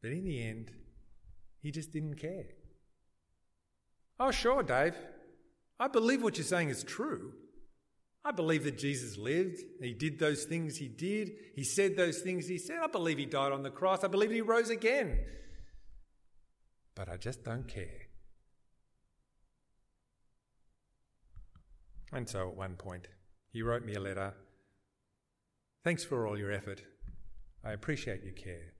But 0.00 0.12
in 0.12 0.24
the 0.24 0.42
end, 0.42 0.70
he 1.60 1.70
just 1.70 1.92
didn't 1.92 2.16
care. 2.16 2.46
Oh, 4.18 4.30
sure, 4.30 4.62
Dave. 4.62 4.94
I 5.78 5.88
believe 5.88 6.22
what 6.22 6.36
you're 6.36 6.44
saying 6.44 6.70
is 6.70 6.84
true. 6.84 7.32
I 8.24 8.32
believe 8.32 8.64
that 8.64 8.78
Jesus 8.78 9.18
lived. 9.18 9.60
He 9.80 9.92
did 9.92 10.18
those 10.18 10.44
things 10.44 10.78
he 10.78 10.88
did. 10.88 11.32
He 11.54 11.62
said 11.62 11.96
those 11.96 12.20
things 12.20 12.46
he 12.48 12.56
said. 12.56 12.78
I 12.82 12.86
believe 12.86 13.18
he 13.18 13.26
died 13.26 13.52
on 13.52 13.62
the 13.62 13.70
cross. 13.70 14.02
I 14.02 14.08
believe 14.08 14.30
he 14.30 14.40
rose 14.40 14.70
again. 14.70 15.18
But 16.94 17.08
I 17.10 17.18
just 17.18 17.44
don't 17.44 17.68
care. 17.68 18.08
And 22.12 22.28
so 22.28 22.48
at 22.48 22.56
one 22.56 22.76
point, 22.76 23.08
he 23.52 23.60
wrote 23.60 23.84
me 23.84 23.94
a 23.94 24.00
letter. 24.00 24.32
Thanks 25.82 26.04
for 26.04 26.26
all 26.26 26.38
your 26.38 26.52
effort. 26.52 26.82
I 27.62 27.72
appreciate 27.72 28.22
your 28.22 28.32
care, 28.32 28.72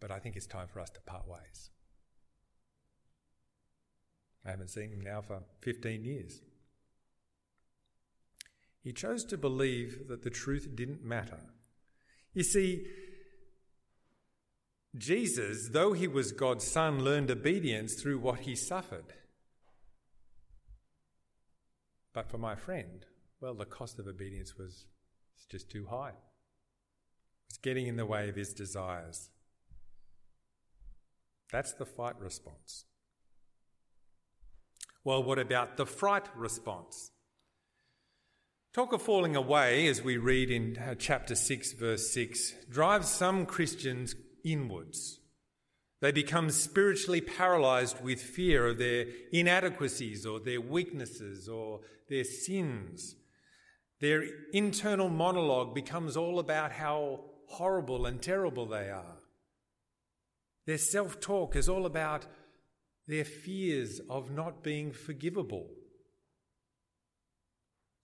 but 0.00 0.10
I 0.10 0.18
think 0.18 0.36
it's 0.36 0.46
time 0.46 0.66
for 0.66 0.80
us 0.80 0.90
to 0.90 1.00
part 1.02 1.26
ways. 1.26 1.70
I 4.44 4.50
haven't 4.50 4.68
seen 4.68 4.90
him 4.90 5.00
now 5.00 5.20
for 5.20 5.42
15 5.62 6.04
years. 6.04 6.40
He 8.88 8.94
chose 8.94 9.22
to 9.26 9.36
believe 9.36 10.08
that 10.08 10.22
the 10.22 10.30
truth 10.30 10.74
didn't 10.74 11.04
matter. 11.04 11.40
You 12.32 12.42
see, 12.42 12.86
Jesus, 14.96 15.68
though 15.72 15.92
he 15.92 16.08
was 16.08 16.32
God's 16.32 16.66
son, 16.66 17.04
learned 17.04 17.30
obedience 17.30 18.00
through 18.00 18.18
what 18.18 18.40
he 18.40 18.56
suffered. 18.56 19.12
But 22.14 22.30
for 22.30 22.38
my 22.38 22.54
friend, 22.54 23.04
well, 23.42 23.52
the 23.52 23.66
cost 23.66 23.98
of 23.98 24.06
obedience 24.06 24.56
was 24.56 24.86
just 25.50 25.70
too 25.70 25.88
high. 25.90 26.08
It 26.08 26.14
was 27.46 27.58
It's 27.58 27.58
getting 27.58 27.88
in 27.88 27.96
the 27.96 28.06
way 28.06 28.30
of 28.30 28.36
his 28.36 28.54
desires. 28.54 29.28
That's 31.52 31.74
the 31.74 31.84
fight 31.84 32.18
response. 32.18 32.86
Well, 35.04 35.22
what 35.22 35.38
about 35.38 35.76
the 35.76 35.84
fright 35.84 36.34
response? 36.34 37.10
Talk 38.78 38.92
of 38.92 39.02
falling 39.02 39.34
away, 39.34 39.88
as 39.88 40.04
we 40.04 40.18
read 40.18 40.52
in 40.52 40.78
uh, 40.78 40.94
chapter 40.96 41.34
6, 41.34 41.72
verse 41.72 42.12
6, 42.12 42.54
drives 42.70 43.08
some 43.08 43.44
Christians 43.44 44.14
inwards. 44.44 45.18
They 46.00 46.12
become 46.12 46.50
spiritually 46.50 47.20
paralyzed 47.20 48.00
with 48.00 48.22
fear 48.22 48.68
of 48.68 48.78
their 48.78 49.06
inadequacies 49.32 50.24
or 50.24 50.38
their 50.38 50.60
weaknesses 50.60 51.48
or 51.48 51.80
their 52.08 52.22
sins. 52.22 53.16
Their 54.00 54.22
internal 54.52 55.08
monologue 55.08 55.74
becomes 55.74 56.16
all 56.16 56.38
about 56.38 56.70
how 56.70 57.24
horrible 57.48 58.06
and 58.06 58.22
terrible 58.22 58.66
they 58.66 58.90
are. 58.90 59.18
Their 60.66 60.78
self 60.78 61.18
talk 61.18 61.56
is 61.56 61.68
all 61.68 61.84
about 61.84 62.26
their 63.08 63.24
fears 63.24 64.00
of 64.08 64.30
not 64.30 64.62
being 64.62 64.92
forgivable. 64.92 65.66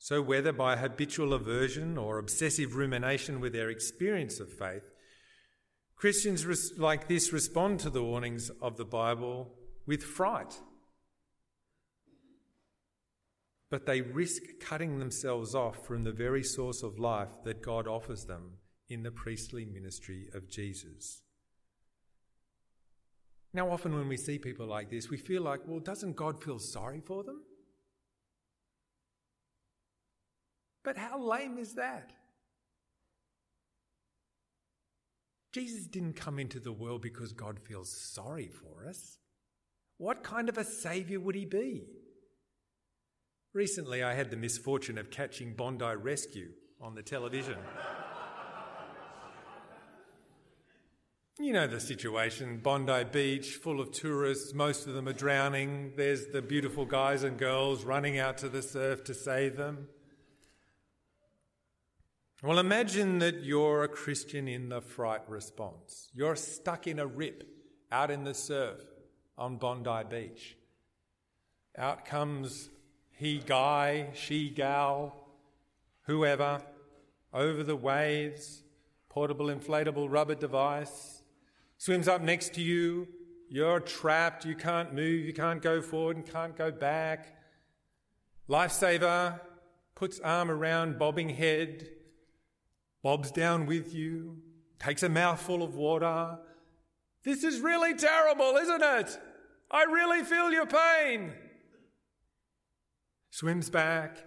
So, 0.04 0.20
whether 0.20 0.52
by 0.52 0.76
habitual 0.76 1.32
aversion 1.32 1.96
or 1.96 2.18
obsessive 2.18 2.76
rumination 2.76 3.40
with 3.40 3.54
their 3.54 3.70
experience 3.70 4.38
of 4.38 4.52
faith, 4.52 4.82
Christians 5.96 6.44
like 6.76 7.08
this 7.08 7.32
respond 7.32 7.80
to 7.80 7.88
the 7.88 8.04
warnings 8.04 8.50
of 8.60 8.76
the 8.76 8.84
Bible 8.84 9.54
with 9.86 10.02
fright. 10.02 10.60
But 13.70 13.86
they 13.86 14.02
risk 14.02 14.42
cutting 14.60 14.98
themselves 14.98 15.54
off 15.54 15.86
from 15.86 16.04
the 16.04 16.12
very 16.12 16.42
source 16.42 16.82
of 16.82 16.98
life 16.98 17.42
that 17.44 17.62
God 17.62 17.88
offers 17.88 18.26
them 18.26 18.58
in 18.90 19.04
the 19.04 19.10
priestly 19.10 19.64
ministry 19.64 20.28
of 20.34 20.50
Jesus. 20.50 21.22
Now, 23.54 23.70
often 23.70 23.94
when 23.94 24.08
we 24.08 24.18
see 24.18 24.38
people 24.38 24.66
like 24.66 24.90
this, 24.90 25.08
we 25.08 25.16
feel 25.16 25.40
like, 25.40 25.60
well, 25.66 25.80
doesn't 25.80 26.14
God 26.14 26.44
feel 26.44 26.58
sorry 26.58 27.00
for 27.00 27.24
them? 27.24 27.40
But 30.84 30.96
how 30.98 31.18
lame 31.18 31.58
is 31.58 31.74
that? 31.74 32.12
Jesus 35.52 35.86
didn't 35.86 36.14
come 36.14 36.38
into 36.38 36.60
the 36.60 36.72
world 36.72 37.00
because 37.00 37.32
God 37.32 37.58
feels 37.60 37.90
sorry 38.12 38.48
for 38.48 38.86
us. 38.88 39.18
What 39.98 40.22
kind 40.22 40.48
of 40.48 40.58
a 40.58 40.64
saviour 40.64 41.20
would 41.20 41.36
he 41.36 41.44
be? 41.44 41.84
Recently, 43.52 44.02
I 44.02 44.14
had 44.14 44.30
the 44.30 44.36
misfortune 44.36 44.98
of 44.98 45.10
catching 45.10 45.54
Bondi 45.54 45.94
Rescue 45.96 46.50
on 46.80 46.96
the 46.96 47.02
television. 47.02 47.56
You 51.38 51.52
know 51.52 51.66
the 51.66 51.80
situation 51.80 52.60
Bondi 52.62 53.04
Beach, 53.04 53.54
full 53.54 53.80
of 53.80 53.92
tourists, 53.92 54.54
most 54.54 54.86
of 54.86 54.94
them 54.94 55.08
are 55.08 55.12
drowning. 55.12 55.92
There's 55.96 56.26
the 56.26 56.42
beautiful 56.42 56.84
guys 56.84 57.22
and 57.22 57.38
girls 57.38 57.84
running 57.84 58.18
out 58.18 58.38
to 58.38 58.48
the 58.48 58.62
surf 58.62 59.04
to 59.04 59.14
save 59.14 59.56
them. 59.56 59.88
Well, 62.44 62.58
imagine 62.58 63.20
that 63.20 63.42
you're 63.42 63.84
a 63.84 63.88
Christian 63.88 64.48
in 64.48 64.68
the 64.68 64.82
fright 64.82 65.26
response. 65.30 66.10
You're 66.12 66.36
stuck 66.36 66.86
in 66.86 66.98
a 66.98 67.06
rip 67.06 67.48
out 67.90 68.10
in 68.10 68.24
the 68.24 68.34
surf 68.34 68.82
on 69.38 69.56
Bondi 69.56 70.04
Beach. 70.10 70.54
Out 71.78 72.04
comes 72.04 72.68
he 73.12 73.38
guy, 73.38 74.10
she 74.12 74.50
gal, 74.50 75.16
whoever, 76.02 76.60
over 77.32 77.62
the 77.62 77.76
waves, 77.76 78.62
portable 79.08 79.46
inflatable 79.46 80.10
rubber 80.10 80.34
device, 80.34 81.22
swims 81.78 82.08
up 82.08 82.20
next 82.20 82.52
to 82.56 82.60
you. 82.60 83.08
You're 83.48 83.80
trapped, 83.80 84.44
you 84.44 84.54
can't 84.54 84.92
move, 84.92 85.24
you 85.24 85.32
can't 85.32 85.62
go 85.62 85.80
forward 85.80 86.18
and 86.18 86.30
can't 86.30 86.54
go 86.54 86.70
back. 86.70 87.38
Lifesaver 88.50 89.40
puts 89.94 90.20
arm 90.20 90.50
around 90.50 90.98
bobbing 90.98 91.30
head, 91.30 91.88
bobs 93.04 93.30
down 93.30 93.66
with 93.66 93.94
you, 93.94 94.38
takes 94.78 95.02
a 95.02 95.08
mouthful 95.10 95.62
of 95.62 95.74
water. 95.74 96.38
This 97.22 97.44
is 97.44 97.60
really 97.60 97.94
terrible, 97.94 98.56
isn't 98.56 98.82
it? 98.82 99.20
I 99.70 99.82
really 99.84 100.24
feel 100.24 100.50
your 100.50 100.66
pain. 100.66 101.34
Swims 103.30 103.68
back 103.68 104.24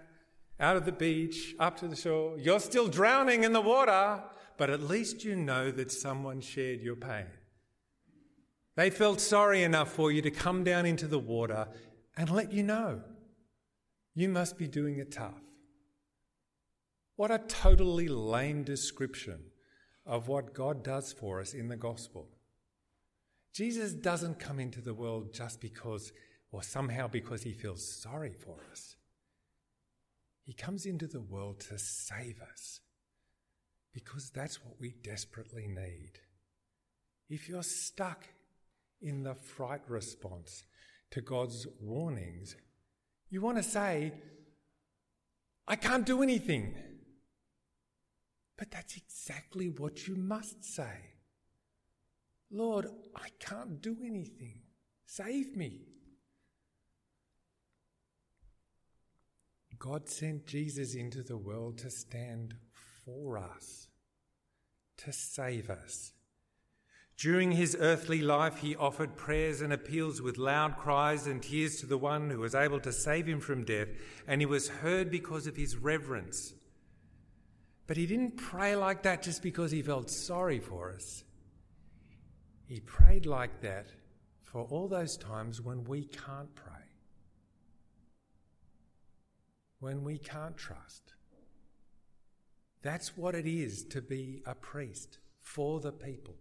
out 0.60 0.76
of 0.76 0.84
the 0.84 0.92
beach, 0.92 1.56
up 1.58 1.76
to 1.80 1.88
the 1.88 1.96
shore. 1.96 2.38
You're 2.38 2.60
still 2.60 2.86
drowning 2.86 3.42
in 3.42 3.52
the 3.52 3.60
water, 3.60 4.22
but 4.56 4.70
at 4.70 4.80
least 4.80 5.24
you 5.24 5.34
know 5.34 5.72
that 5.72 5.90
someone 5.90 6.40
shared 6.40 6.80
your 6.80 6.96
pain. 6.96 7.26
They 8.76 8.90
felt 8.90 9.20
sorry 9.20 9.64
enough 9.64 9.90
for 9.90 10.12
you 10.12 10.22
to 10.22 10.30
come 10.30 10.62
down 10.62 10.86
into 10.86 11.08
the 11.08 11.18
water 11.18 11.66
and 12.16 12.30
let 12.30 12.52
you 12.52 12.62
know 12.62 13.02
you 14.14 14.28
must 14.28 14.56
be 14.56 14.68
doing 14.68 14.98
it 14.98 15.10
tough. 15.10 15.47
What 17.18 17.32
a 17.32 17.40
totally 17.40 18.06
lame 18.06 18.62
description 18.62 19.40
of 20.06 20.28
what 20.28 20.54
God 20.54 20.84
does 20.84 21.12
for 21.12 21.40
us 21.40 21.52
in 21.52 21.66
the 21.66 21.76
gospel. 21.76 22.28
Jesus 23.52 23.92
doesn't 23.92 24.38
come 24.38 24.60
into 24.60 24.80
the 24.80 24.94
world 24.94 25.34
just 25.34 25.60
because, 25.60 26.12
or 26.52 26.62
somehow 26.62 27.08
because 27.08 27.42
he 27.42 27.54
feels 27.54 28.00
sorry 28.00 28.32
for 28.32 28.58
us. 28.70 28.94
He 30.44 30.52
comes 30.52 30.86
into 30.86 31.08
the 31.08 31.20
world 31.20 31.58
to 31.68 31.76
save 31.76 32.40
us 32.52 32.78
because 33.92 34.30
that's 34.30 34.64
what 34.64 34.76
we 34.78 34.94
desperately 35.02 35.66
need. 35.66 36.20
If 37.28 37.48
you're 37.48 37.64
stuck 37.64 38.28
in 39.02 39.24
the 39.24 39.34
fright 39.34 39.82
response 39.88 40.62
to 41.10 41.20
God's 41.20 41.66
warnings, 41.80 42.54
you 43.28 43.40
want 43.40 43.56
to 43.56 43.64
say, 43.64 44.12
I 45.66 45.74
can't 45.74 46.06
do 46.06 46.22
anything. 46.22 46.76
But 48.58 48.72
that's 48.72 48.96
exactly 48.96 49.68
what 49.68 50.08
you 50.08 50.16
must 50.16 50.64
say. 50.64 51.14
Lord, 52.50 52.86
I 53.14 53.28
can't 53.38 53.80
do 53.80 53.96
anything. 54.04 54.60
Save 55.06 55.56
me. 55.56 55.86
God 59.78 60.08
sent 60.08 60.44
Jesus 60.44 60.96
into 60.96 61.22
the 61.22 61.36
world 61.36 61.78
to 61.78 61.90
stand 61.90 62.54
for 63.04 63.38
us, 63.38 63.86
to 64.96 65.12
save 65.12 65.70
us. 65.70 66.12
During 67.16 67.52
his 67.52 67.76
earthly 67.78 68.20
life, 68.20 68.58
he 68.58 68.74
offered 68.74 69.16
prayers 69.16 69.60
and 69.60 69.72
appeals 69.72 70.20
with 70.20 70.36
loud 70.36 70.76
cries 70.78 71.28
and 71.28 71.40
tears 71.40 71.76
to 71.76 71.86
the 71.86 71.98
one 71.98 72.28
who 72.30 72.40
was 72.40 72.56
able 72.56 72.80
to 72.80 72.92
save 72.92 73.26
him 73.26 73.40
from 73.40 73.64
death, 73.64 73.88
and 74.26 74.40
he 74.40 74.46
was 74.46 74.68
heard 74.68 75.12
because 75.12 75.46
of 75.46 75.56
his 75.56 75.76
reverence 75.76 76.54
but 77.88 77.96
he 77.96 78.04
didn't 78.04 78.36
pray 78.36 78.76
like 78.76 79.02
that 79.02 79.22
just 79.22 79.42
because 79.42 79.70
he 79.70 79.80
felt 79.80 80.10
sorry 80.10 80.60
for 80.60 80.92
us. 80.92 81.24
He 82.66 82.80
prayed 82.80 83.24
like 83.24 83.62
that 83.62 83.86
for 84.42 84.64
all 84.64 84.88
those 84.88 85.16
times 85.16 85.62
when 85.62 85.84
we 85.84 86.04
can't 86.04 86.54
pray, 86.54 86.84
when 89.80 90.04
we 90.04 90.18
can't 90.18 90.56
trust. 90.56 91.14
That's 92.82 93.16
what 93.16 93.34
it 93.34 93.46
is 93.46 93.84
to 93.84 94.02
be 94.02 94.42
a 94.44 94.54
priest 94.54 95.18
for 95.40 95.80
the 95.80 95.92
people, 95.92 96.36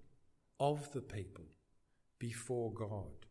of 0.59 0.91
the 0.91 1.01
people, 1.01 1.45
before 2.19 2.73
God. 2.73 3.25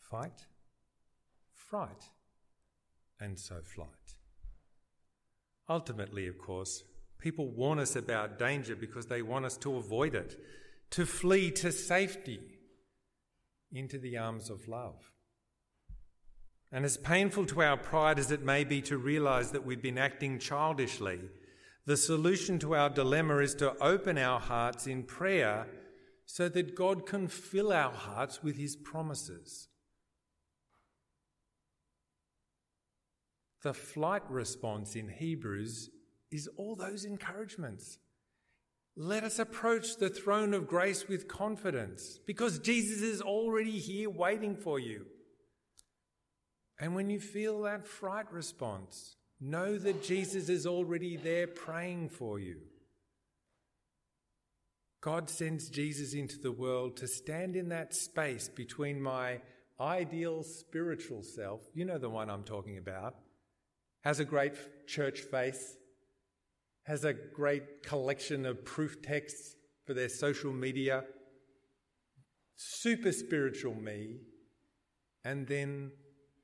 Fight, 0.00 0.46
fright, 1.52 2.10
and 3.20 3.38
so 3.38 3.60
flight. 3.62 4.16
Ultimately, 5.68 6.26
of 6.26 6.38
course, 6.38 6.84
people 7.18 7.48
warn 7.48 7.78
us 7.78 7.96
about 7.96 8.38
danger 8.38 8.76
because 8.76 9.06
they 9.06 9.22
want 9.22 9.44
us 9.44 9.56
to 9.58 9.76
avoid 9.76 10.14
it, 10.14 10.36
to 10.90 11.06
flee 11.06 11.50
to 11.52 11.72
safety 11.72 12.40
into 13.72 13.98
the 13.98 14.16
arms 14.16 14.50
of 14.50 14.68
love. 14.68 15.10
And 16.70 16.84
as 16.84 16.96
painful 16.96 17.46
to 17.46 17.62
our 17.62 17.76
pride 17.76 18.18
as 18.18 18.30
it 18.30 18.44
may 18.44 18.64
be 18.64 18.82
to 18.82 18.98
realize 18.98 19.52
that 19.52 19.64
we've 19.64 19.82
been 19.82 19.98
acting 19.98 20.38
childishly, 20.38 21.20
the 21.86 21.96
solution 21.96 22.58
to 22.60 22.74
our 22.74 22.90
dilemma 22.90 23.38
is 23.38 23.54
to 23.56 23.76
open 23.82 24.18
our 24.18 24.40
hearts 24.40 24.86
in 24.86 25.02
prayer 25.04 25.66
so 26.26 26.48
that 26.48 26.74
God 26.74 27.06
can 27.06 27.28
fill 27.28 27.72
our 27.72 27.92
hearts 27.92 28.42
with 28.42 28.56
His 28.56 28.76
promises. 28.76 29.68
The 33.64 33.74
flight 33.74 34.22
response 34.30 34.94
in 34.94 35.08
Hebrews 35.08 35.90
is 36.30 36.48
all 36.56 36.76
those 36.76 37.04
encouragements. 37.04 37.98
Let 38.96 39.24
us 39.24 39.40
approach 39.40 39.96
the 39.96 40.08
throne 40.08 40.54
of 40.54 40.68
grace 40.68 41.08
with 41.08 41.26
confidence 41.26 42.20
because 42.24 42.60
Jesus 42.60 43.02
is 43.02 43.20
already 43.20 43.80
here 43.80 44.08
waiting 44.08 44.54
for 44.54 44.78
you. 44.78 45.06
And 46.78 46.94
when 46.94 47.10
you 47.10 47.18
feel 47.18 47.62
that 47.62 47.88
fright 47.88 48.32
response, 48.32 49.16
Know 49.40 49.76
that 49.76 50.02
Jesus 50.02 50.48
is 50.48 50.66
already 50.66 51.16
there 51.16 51.46
praying 51.46 52.08
for 52.08 52.38
you. 52.38 52.60
God 55.02 55.28
sends 55.28 55.68
Jesus 55.68 56.14
into 56.14 56.38
the 56.38 56.50
world 56.52 56.96
to 56.96 57.06
stand 57.06 57.56
in 57.56 57.68
that 57.68 57.94
space 57.94 58.48
between 58.48 59.02
my 59.02 59.40
ideal 59.78 60.42
spiritual 60.44 61.22
self, 61.22 61.60
you 61.74 61.84
know 61.84 61.98
the 61.98 62.08
one 62.08 62.30
I'm 62.30 62.44
talking 62.44 62.78
about, 62.78 63.16
has 64.04 64.20
a 64.20 64.24
great 64.24 64.52
church 64.86 65.20
face, 65.20 65.76
has 66.84 67.04
a 67.04 67.14
great 67.14 67.82
collection 67.82 68.44
of 68.44 68.64
proof 68.64 69.00
texts 69.02 69.56
for 69.86 69.94
their 69.94 70.10
social 70.10 70.52
media, 70.52 71.04
super 72.56 73.12
spiritual 73.12 73.74
me, 73.74 74.18
and 75.24 75.46
then 75.46 75.90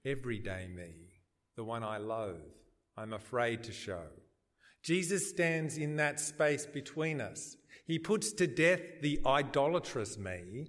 everyday 0.06 0.66
me, 0.74 0.94
the 1.56 1.64
one 1.64 1.84
I 1.84 1.98
loathe, 1.98 2.40
I'm 2.96 3.12
afraid 3.12 3.62
to 3.64 3.72
show. 3.72 4.04
Jesus 4.82 5.28
stands 5.28 5.76
in 5.76 5.96
that 5.96 6.18
space 6.18 6.64
between 6.64 7.20
us. 7.20 7.56
He 7.86 7.98
puts 7.98 8.32
to 8.34 8.46
death 8.46 8.80
the 9.02 9.20
idolatrous 9.26 10.16
me, 10.16 10.68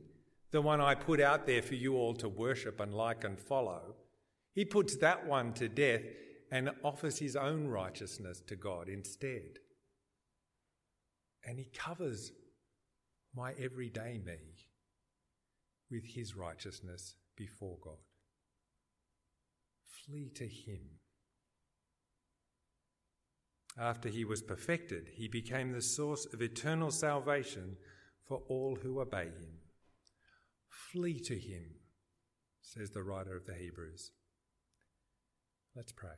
the 0.52 0.62
one 0.62 0.82
I 0.82 0.96
put 0.96 1.22
out 1.22 1.48
there 1.48 1.62
for 1.62 1.76
you 1.76 1.96
all 1.96 2.14
to 2.16 2.28
worship 2.28 2.82
and 2.82 2.94
like 2.94 3.24
and 3.24 3.40
follow. 3.40 3.96
He 4.54 4.66
puts 4.66 4.98
that 4.98 5.26
one 5.26 5.54
to 5.54 5.70
death 5.70 6.02
and 6.52 6.70
offers 6.84 7.18
his 7.20 7.36
own 7.36 7.68
righteousness 7.68 8.42
to 8.48 8.56
God 8.56 8.90
instead. 8.90 9.60
And 11.46 11.58
he 11.58 11.70
covers 11.74 12.32
my 13.34 13.54
everyday 13.58 14.20
me 14.24 14.38
with 15.90 16.04
his 16.06 16.36
righteousness 16.36 17.16
before 17.38 17.78
God. 17.82 17.98
Flee 20.06 20.30
to 20.36 20.46
him. 20.46 20.82
After 23.80 24.10
he 24.10 24.26
was 24.26 24.42
perfected, 24.42 25.12
he 25.16 25.30
became 25.30 25.72
the 25.72 25.82
source 25.82 26.28
of 26.34 26.42
eternal 26.42 26.92
salvation 26.92 27.78
for 28.28 28.42
all 28.50 28.78
who 28.82 29.00
obey 29.00 29.26
him. 29.26 29.60
Flee 30.68 31.20
to 31.22 31.36
him, 31.38 31.76
says 32.62 32.90
the 32.90 33.04
writer 33.04 33.36
of 33.36 33.46
the 33.46 33.54
Hebrews. 33.54 34.12
Let's 35.74 35.94
pray. 35.94 36.12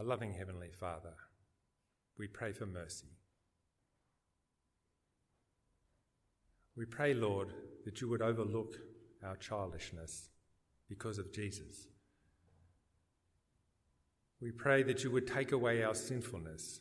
Our 0.00 0.06
loving 0.06 0.32
Heavenly 0.32 0.70
Father, 0.70 1.12
we 2.16 2.26
pray 2.26 2.52
for 2.52 2.64
mercy. 2.64 3.08
We 6.74 6.86
pray, 6.86 7.12
Lord, 7.12 7.52
that 7.84 8.00
you 8.00 8.08
would 8.08 8.22
overlook 8.22 8.76
our 9.22 9.36
childishness 9.36 10.30
because 10.88 11.18
of 11.18 11.34
Jesus. 11.34 11.86
We 14.40 14.52
pray 14.52 14.82
that 14.84 15.04
you 15.04 15.10
would 15.10 15.26
take 15.26 15.52
away 15.52 15.82
our 15.82 15.94
sinfulness 15.94 16.80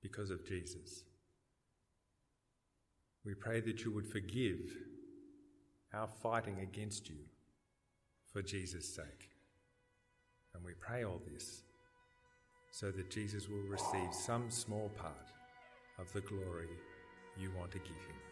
because 0.00 0.30
of 0.30 0.46
Jesus. 0.46 1.04
We 3.26 3.34
pray 3.34 3.60
that 3.60 3.84
you 3.84 3.92
would 3.92 4.06
forgive 4.06 4.74
our 5.92 6.08
fighting 6.08 6.60
against 6.60 7.10
you 7.10 7.26
for 8.32 8.40
Jesus' 8.40 8.88
sake. 8.88 9.32
And 10.54 10.64
we 10.64 10.72
pray 10.80 11.04
all 11.04 11.20
this 11.30 11.64
so 12.72 12.90
that 12.90 13.10
Jesus 13.10 13.48
will 13.48 13.62
receive 13.68 14.12
some 14.12 14.50
small 14.50 14.90
part 14.96 15.28
of 15.98 16.10
the 16.14 16.22
glory 16.22 16.68
you 17.38 17.50
want 17.56 17.70
to 17.70 17.78
give 17.78 17.88
him. 17.88 18.31